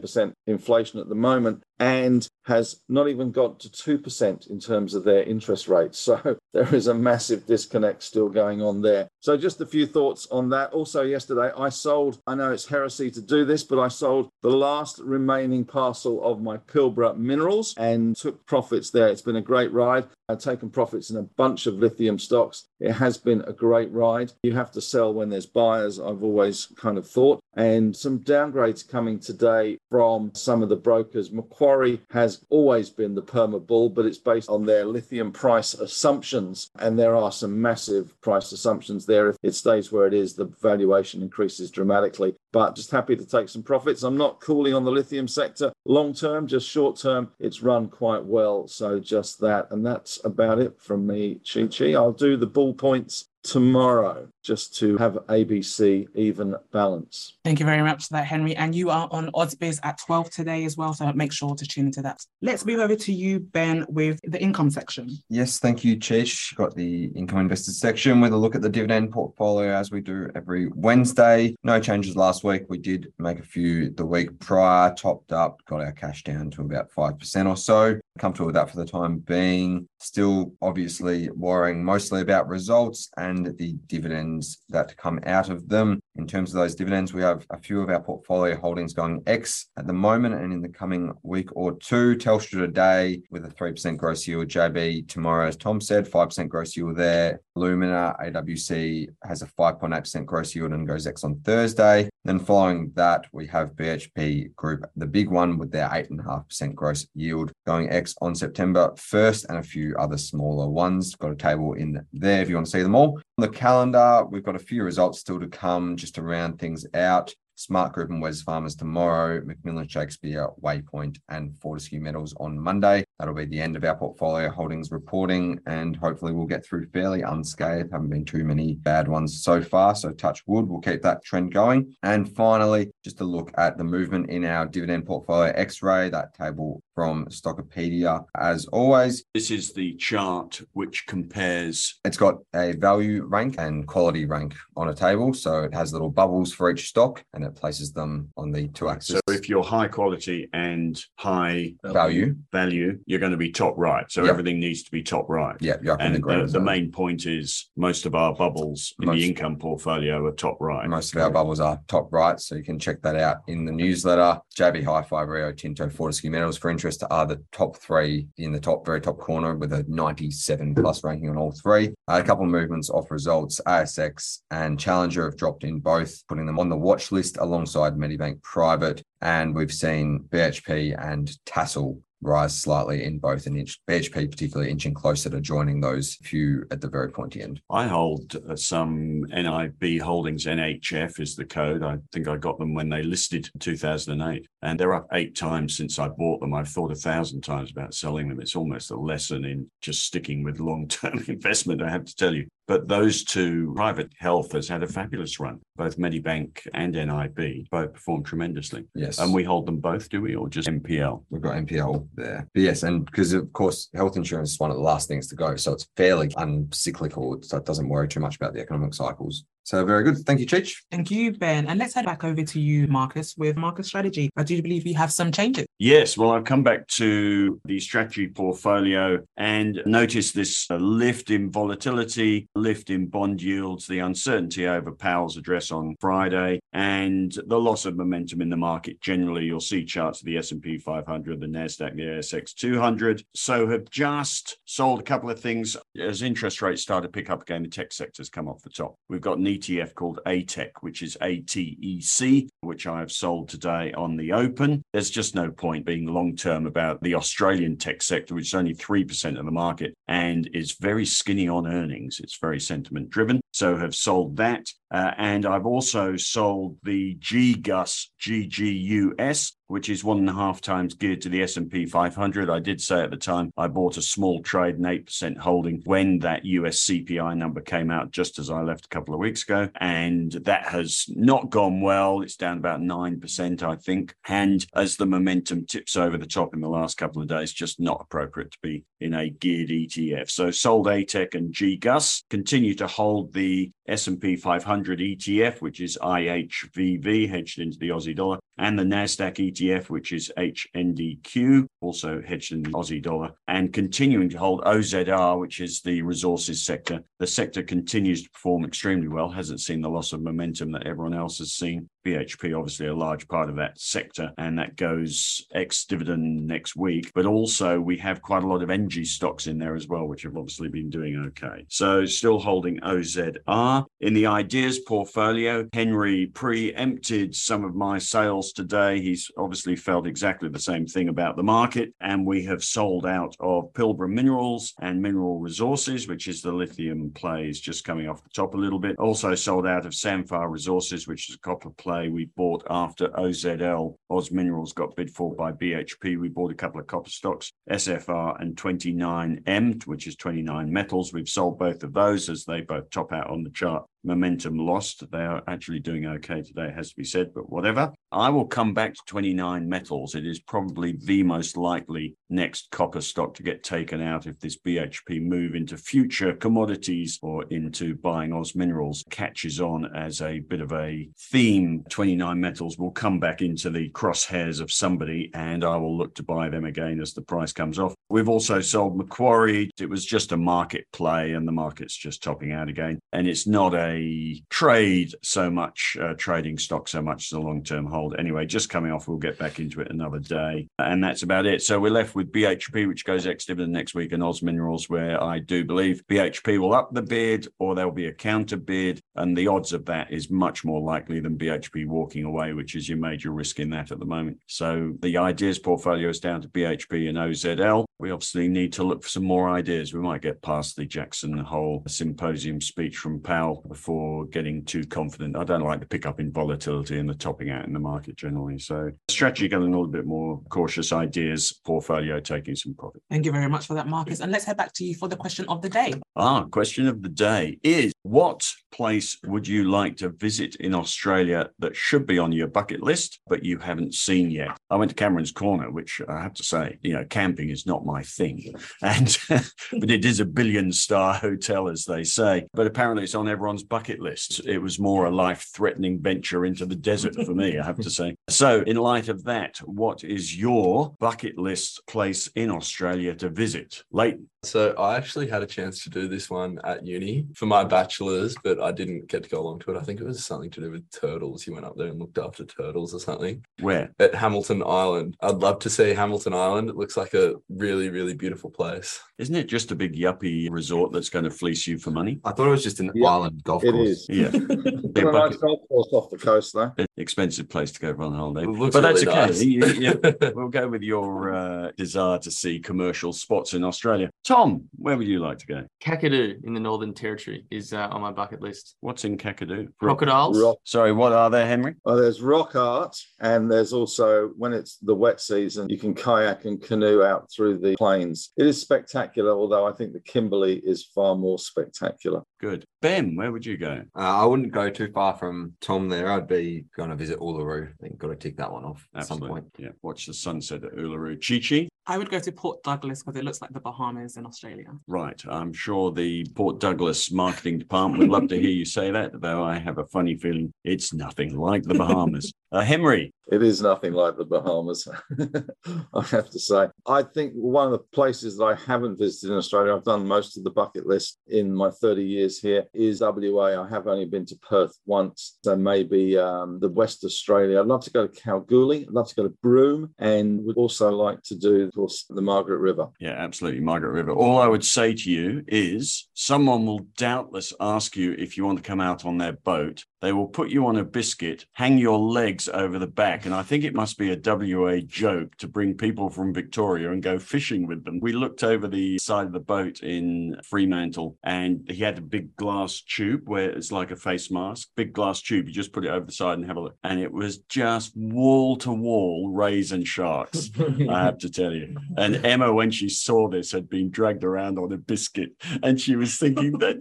10% 0.00 0.32
inflation 0.46 1.00
at 1.00 1.08
the 1.08 1.14
moment 1.14 1.62
and 1.78 2.28
has 2.44 2.80
not 2.88 3.08
even 3.08 3.30
got 3.30 3.58
to 3.60 3.68
2% 3.68 4.50
in 4.50 4.60
terms 4.60 4.94
of 4.94 5.04
their 5.04 5.22
interest 5.22 5.68
rates. 5.68 5.98
So 5.98 6.38
there 6.52 6.74
is 6.74 6.86
a 6.86 6.94
massive 6.94 7.46
disconnect 7.46 8.02
still 8.02 8.28
going 8.28 8.60
on 8.60 8.82
there. 8.82 9.08
So 9.20 9.36
just 9.36 9.60
a 9.60 9.66
few 9.66 9.86
thoughts 9.86 10.26
on 10.30 10.48
that. 10.50 10.72
Also, 10.72 11.02
yesterday 11.02 11.50
I 11.56 11.70
sold, 11.70 12.20
I 12.26 12.34
know 12.34 12.52
it's 12.52 12.68
heresy 12.68 13.10
to 13.12 13.20
do 13.20 13.44
this, 13.44 13.64
but 13.64 13.78
I 13.78 13.88
sold 13.88 14.28
the 14.42 14.50
last 14.50 14.98
remaining 14.98 15.64
parcel 15.64 16.22
of 16.22 16.40
my 16.40 16.58
Pilbara 16.58 17.16
minerals 17.16 17.74
and 17.76 18.16
took 18.16 18.44
profits 18.46 18.90
there. 18.90 19.08
It's 19.08 19.22
been 19.22 19.36
a 19.36 19.40
great 19.40 19.72
ride. 19.72 20.06
I've 20.28 20.38
taken 20.38 20.70
profits 20.70 21.10
in 21.10 21.16
a 21.16 21.22
bunch 21.22 21.66
of 21.66 21.74
lithium 21.74 22.18
stocks. 22.18 22.64
It 22.80 22.92
has 22.92 23.18
been 23.18 23.42
a 23.42 23.52
great 23.52 23.90
ride. 23.92 24.32
You 24.42 24.52
have 24.52 24.72
to 24.72 24.80
sell 24.80 25.12
when 25.12 25.30
there's 25.30 25.46
buyers, 25.46 26.00
I've 26.00 26.22
always 26.22 26.66
kind 26.76 26.96
of 26.96 27.08
thought. 27.08 27.40
And 27.54 27.94
some 27.94 28.20
downgrades 28.20 28.86
coming 28.86 29.18
today 29.18 29.78
from 29.90 30.32
some 30.34 30.62
of 30.62 30.68
the 30.68 30.76
brokers. 30.76 31.30
Macquarie 31.30 32.00
has 32.10 32.44
always 32.48 32.90
been 32.90 33.14
the 33.14 33.22
perma 33.22 33.64
bull, 33.64 33.90
but 33.90 34.06
it's 34.06 34.18
based 34.18 34.48
on 34.48 34.64
their 34.64 34.84
lithium 34.84 35.32
price 35.32 35.74
assumptions. 35.74 36.70
And 36.78 36.98
there 36.98 37.14
are 37.14 37.32
some 37.32 37.60
massive 37.60 38.18
price 38.20 38.52
assumptions 38.52 39.06
there. 39.06 39.28
If 39.28 39.36
it 39.42 39.54
stays 39.54 39.92
where 39.92 40.06
it 40.06 40.14
is, 40.14 40.34
the 40.34 40.46
valuation 40.62 41.22
increases 41.22 41.70
dramatically. 41.70 42.34
But 42.52 42.76
just 42.76 42.90
happy 42.90 43.16
to 43.16 43.26
take 43.26 43.48
some 43.48 43.62
profits. 43.62 44.02
I'm 44.02 44.16
not 44.16 44.40
cooling 44.40 44.74
on 44.74 44.84
the 44.84 44.90
lithium 44.90 45.28
sector 45.28 45.72
long 45.84 46.14
term, 46.14 46.46
just 46.46 46.68
short 46.68 46.96
term. 46.96 47.30
It's 47.38 47.62
run 47.62 47.88
quite 47.88 48.24
well. 48.24 48.66
So 48.68 48.98
just 48.98 49.40
that. 49.40 49.68
And 49.70 49.84
that's 49.84 50.20
about 50.24 50.58
it 50.58 50.80
from 50.80 51.06
me, 51.06 51.40
Chi 51.50 51.66
Chi. 51.66 51.92
I'll 51.92 52.12
do 52.12 52.36
the 52.36 52.46
bull 52.46 52.74
points 52.74 53.28
tomorrow 53.42 54.28
just 54.42 54.76
to 54.78 54.96
have 54.98 55.14
ABC 55.28 56.06
even 56.14 56.56
balance. 56.72 57.38
Thank 57.44 57.60
you 57.60 57.66
very 57.66 57.82
much 57.82 58.06
for 58.06 58.14
that, 58.14 58.26
Henry. 58.26 58.56
And 58.56 58.74
you 58.74 58.90
are 58.90 59.08
on 59.10 59.30
ausbiz 59.32 59.78
at 59.82 59.98
12 59.98 60.30
today 60.30 60.64
as 60.64 60.76
well. 60.76 60.92
So 60.94 61.12
make 61.12 61.32
sure 61.32 61.54
to 61.54 61.66
tune 61.66 61.86
into 61.86 62.02
that. 62.02 62.24
Let's 62.40 62.64
move 62.64 62.80
over 62.80 62.96
to 62.96 63.12
you, 63.12 63.40
Ben, 63.40 63.86
with 63.88 64.18
the 64.24 64.42
income 64.42 64.70
section. 64.70 65.10
Yes, 65.28 65.58
thank 65.58 65.84
you, 65.84 65.96
Chish. 65.96 66.54
Got 66.56 66.74
the 66.74 67.06
income 67.14 67.38
investors 67.38 67.78
section 67.78 68.20
with 68.20 68.32
a 68.32 68.36
look 68.36 68.54
at 68.54 68.62
the 68.62 68.68
dividend 68.68 69.12
portfolio 69.12 69.74
as 69.74 69.90
we 69.90 70.00
do 70.00 70.28
every 70.34 70.68
Wednesday. 70.74 71.54
No 71.62 71.80
changes 71.80 72.16
last 72.16 72.44
week. 72.44 72.64
We 72.68 72.78
did 72.78 73.12
make 73.18 73.38
a 73.38 73.44
few 73.44 73.90
the 73.90 74.06
week 74.06 74.38
prior, 74.40 74.92
topped 74.94 75.32
up, 75.32 75.64
got 75.66 75.80
our 75.80 75.92
cash 75.92 76.24
down 76.24 76.50
to 76.52 76.62
about 76.62 76.90
5% 76.90 77.48
or 77.48 77.56
so. 77.56 78.00
Comfortable 78.18 78.46
with 78.46 78.54
that 78.56 78.70
for 78.70 78.76
the 78.76 78.84
time 78.84 79.18
being. 79.18 79.88
Still, 80.00 80.52
obviously, 80.60 81.30
worrying 81.30 81.84
mostly 81.84 82.20
about 82.20 82.48
results 82.48 83.08
and 83.16 83.31
the 83.36 83.72
dividends 83.86 84.62
that 84.68 84.96
come 84.96 85.20
out 85.26 85.48
of 85.48 85.68
them. 85.68 86.00
In 86.16 86.26
terms 86.26 86.50
of 86.50 86.60
those 86.60 86.74
dividends, 86.74 87.12
we 87.12 87.22
have 87.22 87.46
a 87.50 87.58
few 87.58 87.80
of 87.80 87.88
our 87.88 88.00
portfolio 88.00 88.56
holdings 88.56 88.92
going 88.92 89.22
X 89.26 89.66
at 89.76 89.86
the 89.86 89.92
moment 89.92 90.34
and 90.34 90.52
in 90.52 90.60
the 90.60 90.68
coming 90.68 91.12
week 91.22 91.48
or 91.54 91.72
two. 91.78 92.16
Telstra 92.16 92.60
today 92.60 93.20
with 93.30 93.44
a 93.44 93.48
3% 93.48 93.96
gross 93.96 94.26
yield. 94.26 94.48
JB 94.48 95.08
tomorrow, 95.08 95.48
as 95.48 95.56
Tom 95.56 95.80
said, 95.80 96.10
5% 96.10 96.48
gross 96.48 96.76
yield 96.76 96.96
there. 96.96 97.40
Alumina 97.54 98.16
AWC 98.22 99.08
has 99.24 99.42
a 99.42 99.46
5.8% 99.46 100.24
gross 100.24 100.54
yield 100.54 100.72
and 100.72 100.88
goes 100.88 101.06
X 101.06 101.22
on 101.22 101.40
Thursday. 101.40 102.08
Then 102.24 102.38
following 102.38 102.92
that, 102.94 103.26
we 103.32 103.46
have 103.48 103.74
BHP 103.74 104.54
Group, 104.54 104.84
the 104.96 105.06
big 105.06 105.28
one 105.28 105.58
with 105.58 105.70
their 105.70 105.88
8.5% 105.88 106.74
gross 106.74 107.06
yield 107.14 107.52
going 107.66 107.90
X 107.90 108.14
on 108.22 108.34
September 108.34 108.92
1st 108.96 109.46
and 109.48 109.58
a 109.58 109.62
few 109.62 109.94
other 109.98 110.16
smaller 110.16 110.68
ones. 110.68 111.14
Got 111.14 111.32
a 111.32 111.36
table 111.36 111.74
in 111.74 112.04
there 112.12 112.40
if 112.40 112.48
you 112.48 112.54
want 112.54 112.66
to 112.66 112.72
see 112.72 112.82
them 112.82 112.94
all. 112.94 113.20
On 113.38 113.42
the 113.42 113.48
calendar, 113.48 114.24
we've 114.30 114.44
got 114.44 114.56
a 114.56 114.60
few 114.60 114.82
results 114.82 115.20
still 115.20 115.38
to 115.38 115.48
come 115.48 115.96
just 115.96 116.14
to 116.14 116.22
round 116.22 116.58
things 116.58 116.86
out. 116.94 117.34
Smart 117.54 117.92
Group 117.92 118.10
and 118.10 118.22
Wesfarmers 118.22 118.76
tomorrow, 118.76 119.40
McMillan 119.40 119.88
Shakespeare, 119.88 120.48
Waypoint, 120.62 121.18
and 121.28 121.56
Fortescue 121.58 122.00
Metals 122.00 122.34
on 122.40 122.58
Monday. 122.58 123.04
That'll 123.18 123.34
be 123.34 123.44
the 123.44 123.60
end 123.60 123.76
of 123.76 123.84
our 123.84 123.96
portfolio 123.96 124.50
holdings 124.50 124.90
reporting, 124.90 125.60
and 125.66 125.96
hopefully 125.96 126.32
we'll 126.32 126.46
get 126.46 126.66
through 126.66 126.88
fairly 126.88 127.22
unscathed. 127.22 127.92
Haven't 127.92 128.10
been 128.10 128.24
too 128.24 128.44
many 128.44 128.74
bad 128.74 129.06
ones 129.06 129.42
so 129.42 129.62
far, 129.62 129.94
so 129.94 130.10
touch 130.10 130.42
wood, 130.46 130.68
we'll 130.68 130.80
keep 130.80 131.02
that 131.02 131.24
trend 131.24 131.52
going. 131.52 131.94
And 132.02 132.28
finally, 132.34 132.90
just 133.04 133.20
a 133.20 133.24
look 133.24 133.52
at 133.56 133.78
the 133.78 133.84
movement 133.84 134.30
in 134.30 134.44
our 134.44 134.66
dividend 134.66 135.06
portfolio 135.06 135.52
X-ray, 135.54 136.10
that 136.10 136.34
table 136.34 136.82
from 136.94 137.26
Stockopedia. 137.26 138.24
As 138.36 138.66
always, 138.66 139.24
this 139.34 139.50
is 139.50 139.72
the 139.72 139.94
chart 139.94 140.60
which 140.72 141.06
compares. 141.06 142.00
It's 142.04 142.16
got 142.16 142.38
a 142.54 142.72
value 142.72 143.24
rank 143.24 143.54
and 143.58 143.86
quality 143.86 144.26
rank 144.26 144.54
on 144.76 144.88
a 144.88 144.94
table, 144.94 145.32
so 145.32 145.62
it 145.62 145.74
has 145.74 145.92
little 145.92 146.10
bubbles 146.10 146.52
for 146.52 146.70
each 146.70 146.88
stock, 146.88 147.24
and 147.34 147.44
it 147.44 147.54
places 147.54 147.92
them 147.92 148.30
on 148.36 148.50
the 148.50 148.68
two 148.68 148.88
axes. 148.88 149.20
So 149.26 149.34
if 149.34 149.48
you're 149.48 149.62
high 149.62 149.88
quality 149.88 150.48
and 150.52 151.00
high 151.16 151.74
value, 151.84 152.36
value, 152.50 152.98
you're 153.06 153.18
going 153.20 153.32
to 153.32 153.38
be 153.38 153.50
top 153.50 153.74
right. 153.76 154.10
So 154.10 154.22
Yep. 154.22 154.30
everything 154.30 154.60
needs 154.60 154.82
to 154.84 154.90
be 154.90 155.02
top 155.02 155.28
right. 155.28 155.56
yeah, 155.60 155.76
yeah, 155.82 155.96
And 156.00 156.16
the, 156.16 156.46
the 156.50 156.60
main 156.60 156.90
point 156.90 157.26
is 157.26 157.70
most 157.76 158.06
of 158.06 158.14
our 158.14 158.34
bubbles 158.34 158.94
in 159.00 159.06
Most- 159.06 159.16
the 159.16 159.26
income 159.28 159.56
portfolio 159.56 160.24
are 160.26 160.32
top 160.32 160.56
right. 160.60 160.88
Most 160.88 161.14
of 161.14 161.22
our 161.22 161.30
bubbles 161.30 161.60
are 161.60 161.80
top 161.88 162.12
right, 162.12 162.38
so 162.40 162.54
you 162.54 162.62
can 162.64 162.78
check 162.78 163.02
that 163.02 163.16
out 163.16 163.38
in 163.48 163.64
the 163.64 163.72
newsletter. 163.72 164.40
JB 164.56 164.84
Hi-Fi, 164.84 165.22
Rio 165.22 165.52
Tinto, 165.52 165.88
Fortescue 165.88 166.30
Metals, 166.30 166.58
for 166.58 166.70
interest, 166.70 167.02
are 167.10 167.26
the 167.26 167.42
top 167.52 167.76
three 167.76 168.26
in 168.38 168.52
the 168.52 168.60
top, 168.60 168.84
very 168.86 169.00
top 169.00 169.18
corner 169.18 169.56
with 169.56 169.72
a 169.72 169.84
97 169.88 170.74
plus 170.74 171.04
ranking 171.04 171.30
on 171.30 171.36
all 171.36 171.52
three. 171.62 171.92
A 172.08 172.22
couple 172.22 172.44
of 172.44 172.50
movements 172.50 172.90
off 172.90 173.10
results. 173.10 173.60
ASX 173.66 174.40
and 174.50 174.78
Challenger 174.78 175.24
have 175.24 175.36
dropped 175.36 175.64
in 175.64 175.80
both, 175.80 176.26
putting 176.28 176.46
them 176.46 176.58
on 176.58 176.68
the 176.68 176.76
watch 176.76 177.12
list 177.12 177.38
alongside 177.38 177.94
Medibank 177.96 178.42
Private. 178.42 179.02
And 179.20 179.54
we've 179.54 179.72
seen 179.72 180.24
BHP 180.30 180.96
and 181.00 181.30
Tassal 181.46 182.00
rise 182.22 182.58
slightly 182.58 183.04
in 183.04 183.18
both 183.18 183.46
an 183.46 183.56
inch, 183.56 183.78
BHP 183.88 184.30
particularly 184.30 184.70
inching 184.70 184.94
closer 184.94 185.28
to 185.30 185.40
joining 185.40 185.80
those 185.80 186.14
few 186.22 186.64
at 186.70 186.80
the 186.80 186.88
very 186.88 187.10
pointy 187.10 187.42
end. 187.42 187.60
I 187.70 187.86
hold 187.86 188.36
uh, 188.48 188.56
some 188.56 189.22
NIB 189.24 190.00
holdings. 190.00 190.46
NHF 190.46 191.20
is 191.20 191.36
the 191.36 191.44
code. 191.44 191.82
I 191.82 191.98
think 192.12 192.28
I 192.28 192.36
got 192.36 192.58
them 192.58 192.74
when 192.74 192.88
they 192.88 193.02
listed 193.02 193.50
in 193.52 193.60
2008, 193.60 194.46
and 194.62 194.78
they're 194.78 194.94
up 194.94 195.08
eight 195.12 195.36
times 195.36 195.76
since 195.76 195.98
I 195.98 196.08
bought 196.08 196.40
them. 196.40 196.54
I've 196.54 196.68
thought 196.68 196.92
a 196.92 196.96
thousand 196.96 197.42
times 197.42 197.70
about 197.70 197.94
selling 197.94 198.28
them. 198.28 198.40
It's 198.40 198.56
almost 198.56 198.90
a 198.90 198.96
lesson 198.96 199.44
in 199.44 199.70
just 199.80 200.06
sticking 200.06 200.44
with 200.44 200.60
long-term 200.60 201.24
investment. 201.28 201.82
I 201.82 201.90
have 201.90 202.04
to 202.04 202.14
tell 202.14 202.34
you. 202.34 202.46
But 202.72 202.88
those 202.88 203.22
two, 203.22 203.74
private 203.76 204.10
health 204.18 204.52
has 204.52 204.66
had 204.66 204.82
a 204.82 204.86
fabulous 204.86 205.38
run. 205.38 205.60
Both 205.76 205.98
Medibank 205.98 206.66
and 206.72 206.94
NIB 206.94 207.68
both 207.70 207.92
performed 207.92 208.24
tremendously. 208.24 208.86
Yes. 208.94 209.18
And 209.18 209.34
we 209.34 209.44
hold 209.44 209.66
them 209.66 209.76
both, 209.76 210.08
do 210.08 210.22
we, 210.22 210.34
or 210.34 210.48
just 210.48 210.68
MPL? 210.68 211.22
We've 211.28 211.42
got 211.42 211.56
MPL 211.56 212.08
there. 212.14 212.48
But 212.54 212.62
yes, 212.62 212.82
and 212.82 213.04
because 213.04 213.34
of 213.34 213.52
course, 213.52 213.90
health 213.94 214.16
insurance 214.16 214.52
is 214.52 214.58
one 214.58 214.70
of 214.70 214.78
the 214.78 214.82
last 214.82 215.06
things 215.06 215.28
to 215.28 215.34
go. 215.34 215.54
So 215.56 215.74
it's 215.74 215.86
fairly 215.98 216.28
uncyclical. 216.28 217.44
So 217.44 217.58
it 217.58 217.66
doesn't 217.66 217.90
worry 217.90 218.08
too 218.08 218.20
much 218.20 218.36
about 218.36 218.54
the 218.54 218.60
economic 218.60 218.94
cycles. 218.94 219.44
So 219.64 219.84
very 219.84 220.02
good. 220.02 220.18
Thank 220.18 220.40
you, 220.40 220.46
Cheech. 220.46 220.74
Thank 220.90 221.10
you, 221.10 221.32
Ben. 221.32 221.66
And 221.66 221.78
let's 221.78 221.94
head 221.94 222.04
back 222.04 222.24
over 222.24 222.42
to 222.42 222.60
you, 222.60 222.86
Marcus, 222.88 223.36
with 223.36 223.56
Marcus 223.56 223.86
Strategy. 223.86 224.28
I 224.36 224.42
do 224.42 224.60
believe 224.60 224.86
you 224.86 224.94
have 224.96 225.12
some 225.12 225.30
changes. 225.30 225.66
Yes, 225.78 226.16
well, 226.16 226.32
I've 226.32 226.44
come 226.44 226.62
back 226.62 226.86
to 226.88 227.60
the 227.64 227.78
strategy 227.78 228.28
portfolio 228.28 229.20
and 229.36 229.80
noticed 229.86 230.34
this 230.34 230.66
uh, 230.70 230.76
lift 230.76 231.30
in 231.30 231.50
volatility, 231.50 232.48
lift 232.54 232.90
in 232.90 233.06
bond 233.06 233.40
yields, 233.40 233.86
the 233.86 234.00
uncertainty 234.00 234.66
over 234.66 234.92
Powell's 234.92 235.36
address 235.36 235.70
on 235.70 235.94
Friday, 236.00 236.60
and 236.72 237.32
the 237.46 237.58
loss 237.58 237.84
of 237.84 237.96
momentum 237.96 238.40
in 238.40 238.50
the 238.50 238.56
market 238.56 239.00
generally. 239.00 239.44
You'll 239.44 239.60
see 239.60 239.84
charts 239.84 240.20
of 240.20 240.26
the 240.26 240.38
S&P 240.38 240.78
500, 240.78 241.40
the 241.40 241.46
Nasdaq, 241.46 241.96
the 241.96 242.02
ASX 242.02 242.54
200. 242.54 243.24
So 243.34 243.68
have 243.68 243.88
just 243.90 244.58
sold 244.64 245.00
a 245.00 245.04
couple 245.04 245.30
of 245.30 245.40
things 245.40 245.76
as 245.98 246.22
interest 246.22 246.62
rates 246.62 246.82
start 246.82 247.04
to 247.04 247.08
pick 247.08 247.30
up 247.30 247.42
again. 247.42 247.62
The 247.62 247.68
tech 247.68 247.92
sector's 247.92 248.28
come 248.28 248.48
off 248.48 248.62
the 248.62 248.70
top. 248.70 248.96
We've 249.08 249.20
got 249.20 249.38
an 249.38 249.46
ETF 249.52 249.94
called 249.94 250.20
ATEC, 250.26 250.70
which 250.80 251.02
is 251.02 251.16
ATEC, 251.20 252.48
which 252.62 252.86
I 252.86 253.00
have 253.00 253.12
sold 253.12 253.48
today 253.48 253.92
on 253.92 254.16
the 254.16 254.32
open. 254.32 254.82
There's 254.92 255.10
just 255.10 255.34
no 255.34 255.50
point 255.50 255.84
being 255.84 256.06
long 256.06 256.36
term 256.36 256.66
about 256.66 257.02
the 257.02 257.14
Australian 257.16 257.76
tech 257.76 258.02
sector, 258.02 258.34
which 258.34 258.46
is 258.46 258.54
only 258.54 258.74
3% 258.74 259.38
of 259.38 259.44
the 259.44 259.50
market 259.50 259.94
and 260.08 260.48
is 260.54 260.76
very 260.80 261.04
skinny 261.04 261.48
on 261.48 261.66
earnings. 261.66 262.20
It's 262.22 262.38
very 262.38 262.60
sentiment 262.60 263.10
driven. 263.10 263.40
So 263.52 263.76
have 263.76 263.94
sold 263.94 264.36
that. 264.36 264.66
Uh, 264.90 265.12
and 265.16 265.46
I've 265.46 265.66
also 265.66 266.16
sold 266.16 266.76
the 266.82 267.16
GGUS 267.16 268.08
GGUS, 268.20 269.52
which 269.68 269.88
is 269.88 270.04
one 270.04 270.18
and 270.18 270.28
a 270.28 270.34
half 270.34 270.60
times 270.60 270.94
geared 270.94 271.22
to 271.22 271.28
the 271.30 271.42
S&P 271.42 271.86
500. 271.86 272.50
I 272.50 272.58
did 272.58 272.80
say 272.80 273.02
at 273.02 273.10
the 273.10 273.16
time 273.16 273.50
I 273.56 273.68
bought 273.68 273.96
a 273.96 274.02
small 274.02 274.42
trade, 274.42 274.76
an 274.76 274.84
8% 274.84 275.38
holding 275.38 275.80
when 275.84 276.18
that 276.20 276.44
US 276.44 276.82
CPI 276.82 277.36
number 277.36 277.62
came 277.62 277.90
out 277.90 278.10
just 278.10 278.38
as 278.38 278.50
I 278.50 278.60
left 278.62 278.84
a 278.84 278.88
couple 278.88 279.14
of 279.14 279.20
weeks 279.20 279.42
ago. 279.42 279.68
And 279.80 280.32
that 280.44 280.66
has 280.66 281.06
not 281.08 281.50
gone 281.50 281.80
well. 281.80 282.20
It's 282.20 282.36
down 282.36 282.51
about 282.58 282.80
9%, 282.80 283.62
I 283.62 283.76
think. 283.76 284.14
And 284.26 284.64
as 284.74 284.96
the 284.96 285.06
momentum 285.06 285.66
tips 285.66 285.96
over 285.96 286.16
the 286.16 286.26
top 286.26 286.54
in 286.54 286.60
the 286.60 286.68
last 286.68 286.96
couple 286.96 287.22
of 287.22 287.28
days, 287.28 287.52
just 287.52 287.80
not 287.80 288.00
appropriate 288.00 288.52
to 288.52 288.58
be 288.62 288.84
in 289.00 289.14
a 289.14 289.30
geared 289.30 289.70
ETF. 289.70 290.30
So 290.30 290.50
sold 290.50 290.86
ATEC 290.86 291.34
and 291.34 291.52
GGUS, 291.52 292.22
continue 292.30 292.74
to 292.76 292.86
hold 292.86 293.32
the 293.32 293.70
S&P 293.88 294.36
500 294.36 295.00
ETF, 295.00 295.60
which 295.60 295.80
is 295.80 295.98
IHVV, 296.00 297.28
hedged 297.28 297.58
into 297.58 297.78
the 297.78 297.88
Aussie 297.88 298.14
dollar, 298.14 298.38
and 298.58 298.78
the 298.78 298.84
NASDAQ 298.84 299.52
ETF, 299.52 299.90
which 299.90 300.12
is 300.12 300.32
HNDQ, 300.38 301.66
also 301.80 302.22
hedged 302.22 302.52
in 302.52 302.62
the 302.62 302.70
Aussie 302.70 303.02
dollar, 303.02 303.32
and 303.48 303.72
continuing 303.72 304.28
to 304.30 304.38
hold 304.38 304.62
OZR, 304.62 305.40
which 305.40 305.60
is 305.60 305.80
the 305.80 306.00
resources 306.02 306.64
sector. 306.64 307.02
The 307.18 307.26
sector 307.26 307.62
continues 307.62 308.22
to 308.22 308.30
perform 308.30 308.64
extremely 308.64 309.08
well, 309.08 309.28
hasn't 309.28 309.60
seen 309.60 309.80
the 309.80 309.90
loss 309.90 310.12
of 310.12 310.22
momentum 310.22 310.70
that 310.72 310.86
everyone 310.86 311.14
else 311.14 311.38
has 311.38 311.52
seen. 311.52 311.88
BHP, 312.06 312.41
obviously, 312.50 312.86
a 312.86 312.94
large 312.94 313.28
part 313.28 313.48
of 313.48 313.56
that 313.56 313.78
sector, 313.78 314.32
and 314.38 314.58
that 314.58 314.76
goes 314.76 315.46
ex 315.54 315.84
dividend 315.84 316.46
next 316.46 316.76
week. 316.76 317.12
But 317.14 317.26
also, 317.26 317.80
we 317.80 317.98
have 317.98 318.22
quite 318.22 318.42
a 318.42 318.46
lot 318.46 318.62
of 318.62 318.70
energy 318.70 319.04
stocks 319.04 319.46
in 319.46 319.58
there 319.58 319.74
as 319.74 319.86
well, 319.86 320.06
which 320.06 320.22
have 320.22 320.36
obviously 320.36 320.68
been 320.68 320.90
doing 320.90 321.16
okay. 321.28 321.64
So, 321.68 322.06
still 322.06 322.38
holding 322.38 322.80
OZR. 322.80 323.84
In 324.00 324.14
the 324.14 324.26
ideas 324.26 324.80
portfolio, 324.80 325.68
Henry 325.72 326.26
preempted 326.26 327.34
some 327.34 327.64
of 327.64 327.74
my 327.74 327.98
sales 327.98 328.52
today. 328.52 329.00
He's 329.00 329.30
obviously 329.36 329.76
felt 329.76 330.06
exactly 330.06 330.48
the 330.48 330.58
same 330.58 330.86
thing 330.86 331.08
about 331.08 331.36
the 331.36 331.42
market, 331.42 331.92
and 332.00 332.26
we 332.26 332.44
have 332.44 332.64
sold 332.64 333.06
out 333.06 333.36
of 333.40 333.72
Pilbara 333.74 334.08
Minerals 334.08 334.74
and 334.80 335.00
Mineral 335.00 335.38
Resources, 335.38 336.08
which 336.08 336.28
is 336.28 336.42
the 336.42 336.52
lithium 336.52 337.10
plays 337.14 337.60
just 337.60 337.84
coming 337.84 338.08
off 338.08 338.22
the 338.22 338.30
top 338.30 338.54
a 338.54 338.58
little 338.58 338.78
bit. 338.78 338.98
Also 338.98 339.34
sold 339.34 339.66
out 339.66 339.86
of 339.86 339.92
Sandfire 339.92 340.50
Resources, 340.50 341.06
which 341.06 341.28
is 341.28 341.36
a 341.36 341.40
copper 341.40 341.70
play 341.70 342.08
we 342.08 342.26
bought 342.36 342.64
after 342.70 343.08
OZL, 343.08 343.96
Oz 344.10 344.30
Minerals, 344.30 344.72
got 344.72 344.96
bid 344.96 345.10
for 345.10 345.34
by 345.34 345.52
BHP. 345.52 346.18
We 346.18 346.28
bought 346.28 346.52
a 346.52 346.56
couple 346.56 346.80
of 346.80 346.86
copper 346.86 347.10
stocks, 347.10 347.52
SFR 347.70 348.40
and 348.40 348.56
29M, 348.56 349.86
which 349.86 350.06
is 350.06 350.16
29 350.16 350.72
metals. 350.72 351.12
We've 351.12 351.28
sold 351.28 351.58
both 351.58 351.82
of 351.82 351.92
those 351.92 352.28
as 352.28 352.44
they 352.44 352.60
both 352.60 352.90
top 352.90 353.12
out 353.12 353.30
on 353.30 353.42
the 353.42 353.50
chart 353.50 353.84
momentum 354.04 354.58
lost. 354.58 355.04
They 355.10 355.24
are 355.24 355.42
actually 355.46 355.80
doing 355.80 356.06
okay 356.06 356.42
today, 356.42 356.66
it 356.66 356.74
has 356.74 356.90
to 356.90 356.96
be 356.96 357.04
said, 357.04 357.32
but 357.34 357.50
whatever. 357.50 357.92
I 358.10 358.28
will 358.28 358.46
come 358.46 358.74
back 358.74 358.94
to 358.94 359.00
29 359.06 359.68
metals. 359.68 360.14
It 360.14 360.26
is 360.26 360.40
probably 360.40 360.98
the 361.04 361.22
most 361.22 361.56
likely 361.56 362.16
next 362.28 362.70
copper 362.70 363.00
stock 363.00 363.34
to 363.34 363.42
get 363.42 363.62
taken 363.62 364.00
out 364.00 364.26
if 364.26 364.38
this 364.40 364.58
BHP 364.58 365.22
move 365.22 365.54
into 365.54 365.76
future 365.76 366.34
commodities 366.34 367.18
or 367.22 367.44
into 367.50 367.94
buying 367.96 368.32
Oz 368.32 368.54
Minerals 368.54 369.04
catches 369.10 369.60
on 369.60 369.94
as 369.94 370.20
a 370.20 370.40
bit 370.40 370.60
of 370.60 370.72
a 370.72 371.08
theme. 371.30 371.84
29 371.88 372.11
metals 372.16 372.78
will 372.78 372.90
come 372.90 373.18
back 373.18 373.42
into 373.42 373.70
the 373.70 373.90
crosshairs 373.90 374.60
of 374.60 374.72
somebody, 374.72 375.30
and 375.34 375.64
I 375.64 375.76
will 375.76 375.96
look 375.96 376.14
to 376.16 376.22
buy 376.22 376.48
them 376.48 376.64
again 376.64 377.00
as 377.00 377.12
the 377.12 377.22
price 377.22 377.52
comes 377.52 377.78
off. 377.78 377.94
We've 378.08 378.28
also 378.28 378.60
sold 378.60 378.96
Macquarie. 378.96 379.70
It 379.80 379.88
was 379.88 380.04
just 380.04 380.32
a 380.32 380.36
market 380.36 380.86
play, 380.92 381.32
and 381.32 381.46
the 381.46 381.52
market's 381.52 381.96
just 381.96 382.22
topping 382.22 382.52
out 382.52 382.68
again. 382.68 382.98
And 383.12 383.26
it's 383.26 383.46
not 383.46 383.74
a 383.74 384.42
trade 384.50 385.14
so 385.22 385.50
much, 385.50 385.96
uh, 386.00 386.14
trading 386.14 386.58
stock 386.58 386.88
so 386.88 387.02
much 387.02 387.32
as 387.32 387.36
a 387.36 387.40
long 387.40 387.62
term 387.62 387.86
hold. 387.86 388.16
Anyway, 388.18 388.46
just 388.46 388.68
coming 388.68 388.92
off, 388.92 389.08
we'll 389.08 389.18
get 389.18 389.38
back 389.38 389.58
into 389.58 389.80
it 389.80 389.90
another 389.90 390.18
day. 390.18 390.68
And 390.78 391.02
that's 391.02 391.22
about 391.22 391.46
it. 391.46 391.62
So 391.62 391.80
we're 391.80 391.90
left 391.90 392.14
with 392.14 392.32
BHP, 392.32 392.86
which 392.86 393.04
goes 393.04 393.26
ex 393.26 393.44
dividend 393.44 393.72
next 393.72 393.94
week, 393.94 394.12
and 394.12 394.22
Oz 394.22 394.42
Minerals, 394.42 394.88
where 394.88 395.22
I 395.22 395.38
do 395.38 395.64
believe 395.64 396.02
BHP 396.08 396.58
will 396.58 396.74
up 396.74 396.92
the 396.92 397.02
bid 397.02 397.48
or 397.58 397.74
there'll 397.74 397.92
be 397.92 398.06
a 398.06 398.12
counter 398.12 398.56
bid. 398.56 399.00
And 399.14 399.36
the 399.36 399.48
odds 399.48 399.72
of 399.72 399.86
that 399.86 400.12
is 400.12 400.30
much 400.30 400.64
more 400.64 400.80
likely 400.80 401.20
than 401.20 401.38
BHP 401.38 401.86
walking 402.02 402.24
away, 402.24 402.52
which 402.52 402.74
is 402.74 402.88
your 402.88 402.98
major 402.98 403.30
risk 403.30 403.60
in 403.60 403.70
that 403.70 403.92
at 403.92 404.00
the 404.00 404.04
moment. 404.04 404.36
So 404.48 404.92
the 405.02 405.18
ideas 405.18 405.60
portfolio 405.60 406.08
is 406.08 406.18
down 406.18 406.42
to 406.42 406.48
BHP 406.48 407.08
and 407.08 407.16
OZL. 407.16 407.84
We 408.00 408.10
obviously 408.10 408.48
need 408.48 408.72
to 408.72 408.82
look 408.82 409.04
for 409.04 409.08
some 409.08 409.22
more 409.22 409.48
ideas. 409.48 409.94
We 409.94 410.00
might 410.00 410.20
get 410.20 410.42
past 410.42 410.74
the 410.74 410.84
Jackson 410.84 411.38
Hole 411.38 411.84
symposium 411.86 412.60
speech 412.60 412.96
from 412.96 413.20
Powell 413.20 413.62
before 413.68 414.26
getting 414.26 414.64
too 414.64 414.84
confident. 414.84 415.36
I 415.36 415.44
don't 415.44 415.62
like 415.62 415.78
the 415.78 415.86
pickup 415.86 416.18
in 416.18 416.32
volatility 416.32 416.98
and 416.98 417.08
the 417.08 417.14
topping 417.14 417.50
out 417.50 417.66
in 417.66 417.72
the 417.72 417.78
market 417.78 418.16
generally. 418.16 418.58
So 418.58 418.90
strategy 419.08 419.46
getting 419.46 419.68
a 419.68 419.70
little 419.70 419.86
bit 419.86 420.04
more 420.04 420.42
cautious 420.48 420.92
ideas, 420.92 421.52
portfolio 421.64 422.18
taking 422.18 422.56
some 422.56 422.74
profit. 422.74 423.00
Thank 423.08 423.26
you 423.26 423.30
very 423.30 423.48
much 423.48 423.68
for 423.68 423.74
that, 423.74 423.86
Marcus. 423.86 424.18
And 424.18 424.32
let's 424.32 424.44
head 424.44 424.56
back 424.56 424.72
to 424.74 424.84
you 424.84 424.96
for 424.96 425.06
the 425.06 425.16
question 425.16 425.44
of 425.48 425.62
the 425.62 425.68
day. 425.68 426.01
Ah, 426.14 426.44
question 426.44 426.86
of 426.86 427.02
the 427.02 427.08
day 427.08 427.58
is 427.62 427.94
what 428.02 428.46
place 428.70 429.16
would 429.24 429.48
you 429.48 429.70
like 429.70 429.96
to 429.96 430.10
visit 430.10 430.56
in 430.56 430.74
Australia 430.74 431.48
that 431.58 431.74
should 431.74 432.06
be 432.06 432.18
on 432.18 432.32
your 432.32 432.48
bucket 432.48 432.82
list, 432.82 433.20
but 433.28 433.44
you 433.44 433.56
haven't 433.56 433.94
seen 433.94 434.30
yet? 434.30 434.58
I 434.68 434.76
went 434.76 434.90
to 434.90 434.94
Cameron's 434.94 435.32
Corner, 435.32 435.70
which 435.70 436.02
I 436.06 436.20
have 436.20 436.34
to 436.34 436.42
say, 436.42 436.78
you 436.82 436.92
know, 436.92 437.04
camping 437.06 437.48
is 437.48 437.66
not 437.66 437.86
my 437.86 438.02
thing. 438.02 438.54
And 438.82 439.16
but 439.28 439.90
it 439.90 440.04
is 440.04 440.20
a 440.20 440.24
billion 440.24 440.72
star 440.72 441.14
hotel, 441.28 441.68
as 441.68 441.84
they 441.84 442.04
say. 442.04 442.46
But 442.52 442.66
apparently 442.66 443.04
it's 443.04 443.14
on 443.14 443.28
everyone's 443.28 443.62
bucket 443.62 444.00
list. 444.00 444.40
It 444.44 444.58
was 444.58 444.78
more 444.78 445.06
a 445.06 445.10
life 445.10 445.48
threatening 445.54 446.00
venture 446.00 446.44
into 446.44 446.66
the 446.66 446.74
desert 446.74 447.14
for 447.14 447.34
me, 447.34 447.58
I 447.58 447.64
have 447.64 447.78
to 447.80 447.90
say. 447.90 448.16
So, 448.28 448.62
in 448.62 448.76
light 448.76 449.08
of 449.08 449.24
that, 449.24 449.58
what 449.58 450.04
is 450.04 450.36
your 450.36 450.94
bucket 450.98 451.38
list 451.38 451.86
place 451.86 452.28
in 452.34 452.50
Australia 452.50 453.14
to 453.16 453.28
visit? 453.28 453.82
Leighton. 453.92 454.28
So 454.44 454.74
I 454.76 454.96
actually 454.96 455.28
had 455.28 455.44
a 455.44 455.46
chance 455.46 455.84
to 455.84 455.90
do 455.90 456.08
this 456.08 456.28
one 456.28 456.58
at 456.64 456.84
uni 456.84 457.26
for 457.36 457.46
my 457.46 457.62
bachelor's, 457.62 458.34
but 458.42 458.60
I 458.60 458.72
didn't 458.72 459.06
get 459.06 459.22
to 459.22 459.28
go 459.28 459.40
along 459.40 459.60
to 459.60 459.70
it. 459.70 459.76
I 459.76 459.82
think 459.82 460.00
it 460.00 460.04
was 460.04 460.24
something 460.24 460.50
to 460.50 460.60
do 460.60 460.72
with 460.72 460.90
turtles. 460.90 461.46
You 461.46 461.52
went 461.54 461.64
up 461.64 461.76
there 461.76 461.86
and 461.86 462.00
looked 462.00 462.18
after 462.18 462.44
turtles 462.44 462.92
or 462.92 462.98
something. 462.98 463.44
Where? 463.60 463.92
At 464.00 464.16
Hamilton 464.16 464.64
Island. 464.66 465.16
I'd 465.22 465.36
love 465.36 465.60
to 465.60 465.70
see 465.70 465.94
Hamilton 465.94 466.34
Island. 466.34 466.68
It 466.70 466.76
looks 466.76 466.96
like 466.96 467.14
a 467.14 467.34
really, 467.50 467.88
really 467.88 468.14
beautiful 468.14 468.50
place. 468.50 469.00
Isn't 469.18 469.36
it 469.36 469.46
just 469.46 469.70
a 469.70 469.76
big 469.76 469.94
yuppie 469.94 470.48
resort 470.50 470.90
that's 470.92 471.08
going 471.08 471.24
to 471.24 471.30
fleece 471.30 471.64
you 471.68 471.78
for 471.78 471.92
money? 471.92 472.18
I 472.24 472.32
thought 472.32 472.48
it 472.48 472.50
was 472.50 472.64
just 472.64 472.80
an 472.80 472.90
Yeah, 472.96 473.10
island 473.10 473.44
golf 473.44 473.62
It 473.62 473.70
course. 473.70 473.88
is. 473.90 474.06
Yeah. 474.08 474.30
Got 474.32 474.96
Yeah, 474.96 475.08
a 475.08 475.12
nice 475.12 475.36
golf 475.36 475.60
course 475.68 475.88
off 475.92 476.10
the 476.10 476.18
coast, 476.18 476.52
though. 476.52 476.72
expensive 476.96 477.48
place 477.48 477.70
to 477.70 477.78
go 477.80 477.94
for 477.94 478.02
on 478.02 478.14
holiday. 478.14 478.42
It 478.42 478.50
looks 478.50 478.74
but 478.74 478.80
that's 478.80 479.02
okay. 479.06 479.14
nice. 479.26 479.40
You- 479.40 479.66
you- 479.66 480.00
we'll 480.34 480.48
go 480.48 480.66
with 480.66 480.82
your 480.82 481.32
uh, 481.32 481.70
desire 481.76 482.18
to 482.18 482.30
see 482.32 482.58
commercial 482.58 483.12
spots 483.12 483.54
in 483.54 483.62
Australia. 483.62 484.10
Tom, 484.32 484.66
where 484.76 484.96
would 484.96 485.06
you 485.06 485.18
like 485.18 485.36
to 485.36 485.46
go? 485.46 485.66
Kakadu 485.84 486.42
in 486.42 486.54
the 486.54 486.60
Northern 486.60 486.94
Territory 486.94 487.44
is 487.50 487.74
uh, 487.74 487.88
on 487.90 488.00
my 488.00 488.12
bucket 488.12 488.40
list. 488.40 488.76
What's 488.80 489.04
in 489.04 489.18
Kakadu? 489.18 489.68
Crocodiles. 489.78 490.40
Rock. 490.40 490.56
Sorry, 490.64 490.90
what 490.90 491.12
are 491.12 491.28
there, 491.28 491.46
Henry? 491.46 491.74
Well, 491.84 491.96
there's 491.96 492.22
rock 492.22 492.56
art, 492.56 492.96
and 493.20 493.50
there's 493.52 493.74
also 493.74 494.30
when 494.38 494.54
it's 494.54 494.78
the 494.78 494.94
wet 494.94 495.20
season, 495.20 495.68
you 495.68 495.76
can 495.76 495.92
kayak 495.92 496.46
and 496.46 496.62
canoe 496.62 497.02
out 497.02 497.30
through 497.30 497.58
the 497.58 497.76
plains. 497.76 498.30
It 498.38 498.46
is 498.46 498.58
spectacular, 498.58 499.32
although 499.32 499.66
I 499.66 499.72
think 499.72 499.92
the 499.92 500.00
Kimberley 500.00 500.62
is 500.64 500.82
far 500.82 501.14
more 501.14 501.38
spectacular. 501.38 502.22
Good. 502.40 502.64
Ben, 502.80 503.14
where 503.14 503.32
would 503.32 503.44
you 503.44 503.58
go? 503.58 503.82
Uh, 503.94 504.22
I 504.22 504.24
wouldn't 504.24 504.50
go 504.50 504.70
too 504.70 504.90
far 504.92 505.14
from 505.14 505.52
Tom 505.60 505.90
there. 505.90 506.10
I'd 506.10 506.26
be 506.26 506.64
going 506.74 506.88
to 506.88 506.96
visit 506.96 507.20
Uluru. 507.20 507.68
I 507.68 507.72
think 507.82 507.98
got 507.98 508.08
to 508.08 508.16
tick 508.16 508.38
that 508.38 508.50
one 508.50 508.64
off 508.64 508.88
at 508.94 509.04
some 509.04 509.20
point. 509.20 509.44
Yeah. 509.58 509.68
Watch 509.82 510.06
the 510.06 510.14
sunset 510.14 510.64
at 510.64 510.72
Uluru. 510.72 511.20
Chi 511.20 511.38
Chi? 511.46 511.68
I 511.86 511.98
would 511.98 512.10
go 512.10 512.20
to 512.20 512.32
Port 512.32 512.62
Douglas 512.62 513.02
because 513.02 513.18
it 513.18 513.24
looks 513.24 513.42
like 513.42 513.52
the 513.52 513.60
Bahamas 513.60 514.16
in 514.16 514.24
Australia. 514.24 514.68
Right. 514.86 515.20
I'm 515.28 515.52
sure 515.52 515.90
the 515.90 516.24
Port 516.36 516.60
Douglas 516.60 517.10
marketing 517.10 517.58
department 517.58 518.00
would 518.00 518.08
love 518.08 518.28
to 518.28 518.40
hear 518.40 518.50
you 518.50 518.64
say 518.64 518.90
that, 518.92 519.20
though 519.20 519.42
I 519.42 519.58
have 519.58 519.78
a 519.78 519.86
funny 519.86 520.16
feeling 520.16 520.52
it's 520.64 520.92
nothing 520.92 521.36
like 521.36 521.64
the 521.64 521.74
Bahamas. 521.74 522.32
Uh, 522.52 522.60
Henry, 522.60 523.14
It 523.32 523.42
is 523.42 523.62
nothing 523.62 523.94
like 523.94 524.18
the 524.18 524.26
Bahamas, 524.26 524.86
I 525.94 526.02
have 526.02 526.28
to 526.28 526.38
say. 526.38 526.66
I 526.86 527.02
think 527.02 527.32
one 527.32 527.64
of 527.64 527.72
the 527.72 527.78
places 527.78 528.36
that 528.36 528.44
I 528.44 528.54
haven't 528.54 528.98
visited 528.98 529.30
in 529.30 529.38
Australia, 529.38 529.74
I've 529.74 529.84
done 529.84 530.06
most 530.06 530.36
of 530.36 530.44
the 530.44 530.50
bucket 530.50 530.86
list 530.86 531.18
in 531.28 531.54
my 531.54 531.70
30 531.70 532.04
years 532.04 532.38
here, 532.38 532.66
is 532.74 533.00
WA. 533.00 533.62
I 533.62 533.66
have 533.70 533.86
only 533.86 534.04
been 534.04 534.26
to 534.26 534.36
Perth 534.36 534.78
once, 534.84 535.38
so 535.42 535.56
maybe 535.56 536.18
um, 536.18 536.60
the 536.60 536.68
West 536.68 537.04
Australia. 537.04 537.58
I'd 537.58 537.66
love 537.66 537.84
to 537.84 537.90
go 537.90 538.06
to 538.06 538.20
Kalgoorlie, 538.20 538.82
I'd 538.86 538.92
love 538.92 539.08
to 539.08 539.14
go 539.14 539.22
to 539.22 539.34
Broome, 539.42 539.94
and 539.98 540.44
would 540.44 540.58
also 540.58 540.90
like 540.90 541.22
to 541.22 541.34
do, 541.34 541.62
of 541.62 541.71
course, 541.74 542.04
the 542.08 542.22
Margaret 542.22 542.58
River. 542.58 542.88
Yeah, 542.98 543.12
absolutely. 543.12 543.60
Margaret 543.60 543.92
River. 543.92 544.12
All 544.12 544.38
I 544.38 544.46
would 544.46 544.64
say 544.64 544.94
to 544.94 545.10
you 545.10 545.44
is 545.48 546.08
someone 546.14 546.66
will 546.66 546.86
doubtless 546.96 547.52
ask 547.60 547.96
you 547.96 548.12
if 548.12 548.36
you 548.36 548.44
want 548.44 548.58
to 548.58 548.64
come 548.64 548.80
out 548.80 549.04
on 549.04 549.18
their 549.18 549.32
boat. 549.32 549.84
They 550.02 550.12
will 550.12 550.26
put 550.26 550.50
you 550.50 550.66
on 550.66 550.76
a 550.76 550.84
biscuit, 550.84 551.46
hang 551.52 551.78
your 551.78 551.98
legs 551.98 552.48
over 552.48 552.78
the 552.78 552.86
back. 552.86 553.24
And 553.24 553.34
I 553.34 553.42
think 553.42 553.64
it 553.64 553.74
must 553.74 553.96
be 553.96 554.12
a 554.12 554.20
WA 554.22 554.80
joke 554.84 555.36
to 555.36 555.46
bring 555.46 555.74
people 555.74 556.10
from 556.10 556.34
Victoria 556.34 556.90
and 556.90 557.02
go 557.02 557.18
fishing 557.18 557.66
with 557.66 557.84
them. 557.84 558.00
We 558.00 558.12
looked 558.12 558.42
over 558.42 558.66
the 558.66 558.98
side 558.98 559.26
of 559.26 559.32
the 559.32 559.40
boat 559.40 559.80
in 559.80 560.36
Fremantle 560.44 561.16
and 561.22 561.64
he 561.70 561.82
had 561.82 561.98
a 561.98 562.02
big 562.02 562.34
glass 562.36 562.80
tube 562.82 563.22
where 563.28 563.50
it's 563.50 563.70
like 563.70 563.92
a 563.92 563.96
face 563.96 564.30
mask, 564.30 564.70
big 564.74 564.92
glass 564.92 565.22
tube. 565.22 565.46
You 565.46 565.54
just 565.54 565.72
put 565.72 565.84
it 565.84 565.90
over 565.90 566.04
the 566.04 566.12
side 566.12 566.38
and 566.38 566.46
have 566.46 566.56
a 566.56 566.60
look. 566.60 566.76
And 566.82 567.00
it 567.00 567.12
was 567.12 567.38
just 567.38 567.92
wall 567.96 568.56
to 568.58 568.72
wall 568.72 569.30
rays 569.32 569.70
and 569.70 569.86
sharks, 569.86 570.50
I 570.58 571.04
have 571.04 571.18
to 571.18 571.30
tell 571.30 571.52
you. 571.52 571.76
And 571.96 572.26
Emma, 572.26 572.52
when 572.52 572.72
she 572.72 572.88
saw 572.88 573.28
this, 573.28 573.52
had 573.52 573.70
been 573.70 573.90
dragged 573.90 574.24
around 574.24 574.58
on 574.58 574.72
a 574.72 574.76
biscuit 574.76 575.30
and 575.62 575.80
she 575.80 575.94
was 575.94 576.18
thinking 576.18 576.58
that 576.58 576.80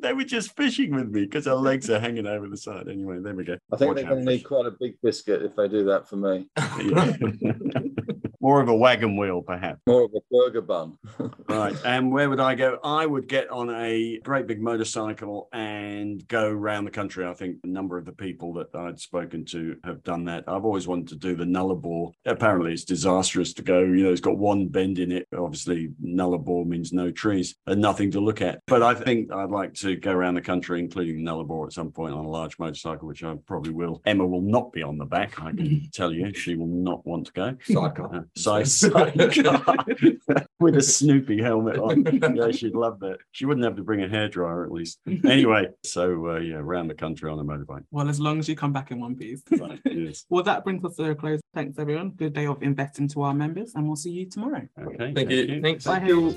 they 0.00 0.12
were, 0.12 0.20
just 0.30 0.54
fishing 0.54 0.94
with 0.94 1.08
me 1.08 1.22
because 1.22 1.46
her 1.46 1.54
legs 1.54 1.90
are 1.90 1.98
hanging 1.98 2.26
over 2.26 2.46
the 2.46 2.59
side. 2.60 2.88
Anyway, 2.88 3.18
there 3.20 3.34
we 3.34 3.44
go. 3.44 3.56
I 3.72 3.76
think 3.76 3.88
Watch 3.88 3.96
they're 3.96 4.10
going 4.10 4.24
to 4.24 4.30
need 4.30 4.42
quite 4.42 4.66
a 4.66 4.72
big 4.78 4.94
biscuit 5.02 5.42
if 5.42 5.56
they 5.56 5.68
do 5.68 5.84
that 5.84 6.08
for 6.08 6.16
me. 6.16 6.48
Yeah. 8.40 8.46
More 8.46 8.60
of 8.60 8.68
a 8.68 8.74
wagon 8.74 9.16
wheel, 9.16 9.42
perhaps. 9.42 9.80
More 9.86 10.04
of 10.04 10.10
a 10.14 10.20
burger 10.30 10.62
bun. 10.62 10.96
Right. 11.48 11.74
And 11.84 12.12
where 12.12 12.30
would 12.30 12.38
I 12.38 12.54
go? 12.54 12.78
I 12.84 13.04
would 13.04 13.26
get 13.26 13.50
on 13.50 13.70
a 13.70 14.20
great 14.22 14.46
big 14.46 14.62
motorcycle 14.62 15.48
and 15.52 16.26
go 16.28 16.48
around 16.48 16.84
the 16.84 16.92
country. 16.92 17.26
I 17.26 17.34
think 17.34 17.56
a 17.64 17.66
number 17.66 17.98
of 17.98 18.04
the 18.04 18.12
people 18.12 18.52
that 18.54 18.72
I'd 18.72 19.00
spoken 19.00 19.44
to 19.46 19.76
have 19.84 20.04
done 20.04 20.26
that. 20.26 20.44
I've 20.46 20.64
always 20.64 20.86
wanted 20.86 21.08
to 21.08 21.16
do 21.16 21.34
the 21.34 21.44
Nullarbor. 21.44 22.12
Apparently, 22.24 22.72
it's 22.72 22.84
disastrous 22.84 23.52
to 23.54 23.62
go. 23.62 23.80
You 23.80 24.04
know, 24.04 24.12
it's 24.12 24.20
got 24.20 24.38
one 24.38 24.68
bend 24.68 25.00
in 25.00 25.10
it. 25.10 25.26
Obviously, 25.36 25.90
Nullarbor 26.02 26.64
means 26.66 26.92
no 26.92 27.10
trees 27.10 27.56
and 27.66 27.80
nothing 27.80 28.12
to 28.12 28.20
look 28.20 28.40
at. 28.40 28.60
But 28.66 28.82
I 28.84 28.94
think 28.94 29.32
I'd 29.32 29.50
like 29.50 29.74
to 29.74 29.96
go 29.96 30.12
around 30.12 30.34
the 30.34 30.40
country, 30.40 30.78
including 30.78 31.24
Nullarbor 31.24 31.66
at 31.66 31.72
some 31.72 31.90
point 31.90 32.14
on 32.14 32.24
a 32.24 32.30
large 32.30 32.58
motorcycle, 32.60 33.08
which 33.08 33.24
I 33.24 33.34
probably 33.46 33.72
will. 33.72 34.02
Emma 34.06 34.24
will 34.24 34.40
not 34.42 34.72
be 34.72 34.84
on 34.84 34.98
the 34.98 35.04
back. 35.04 35.40
I 35.40 35.50
can 35.50 35.88
tell 35.92 36.12
you, 36.12 36.32
she 36.32 36.54
will 36.54 36.68
not 36.68 37.04
want 37.04 37.26
to 37.26 37.32
go. 37.32 37.56
Sidecar. 37.64 38.28
Side, 38.36 38.68
sidecar 38.68 39.76
with 40.60 40.76
a 40.76 40.82
Snoopy 40.82 41.42
helmet 41.42 41.78
on. 41.78 42.04
Yeah, 42.36 42.50
she'd 42.50 42.74
love 42.74 43.00
that. 43.00 43.18
She 43.32 43.44
wouldn't 43.44 43.64
have 43.64 43.76
to 43.76 43.82
bring 43.82 44.02
a 44.02 44.06
hairdryer 44.06 44.64
at 44.64 44.72
least. 44.72 44.98
Anyway, 45.24 45.68
so 45.84 46.28
uh, 46.28 46.38
yeah, 46.38 46.56
around 46.56 46.88
the 46.88 46.94
country 46.94 47.30
on 47.30 47.38
a 47.38 47.44
motorbike. 47.44 47.84
Well, 47.90 48.08
as 48.08 48.20
long 48.20 48.38
as 48.38 48.48
you 48.48 48.56
come 48.56 48.72
back 48.72 48.90
in 48.90 49.00
one 49.00 49.16
piece. 49.16 49.42
Right, 49.50 49.80
yes. 49.84 50.24
Well, 50.30 50.44
that 50.44 50.64
brings 50.64 50.84
us 50.84 50.96
to 50.96 51.10
a 51.10 51.14
close. 51.14 51.40
Thanks, 51.54 51.78
everyone. 51.78 52.10
Good 52.10 52.34
day 52.34 52.46
of 52.46 52.62
investing 52.62 53.08
to 53.08 53.22
our 53.22 53.34
members, 53.34 53.72
and 53.74 53.86
we'll 53.86 53.96
see 53.96 54.10
you 54.10 54.26
tomorrow. 54.26 54.66
Okay. 54.80 55.12
Thank 55.12 55.30
you. 55.30 55.60
Thanks. 55.60 55.84
Bye, 55.84 55.98
Henry. 55.98 56.36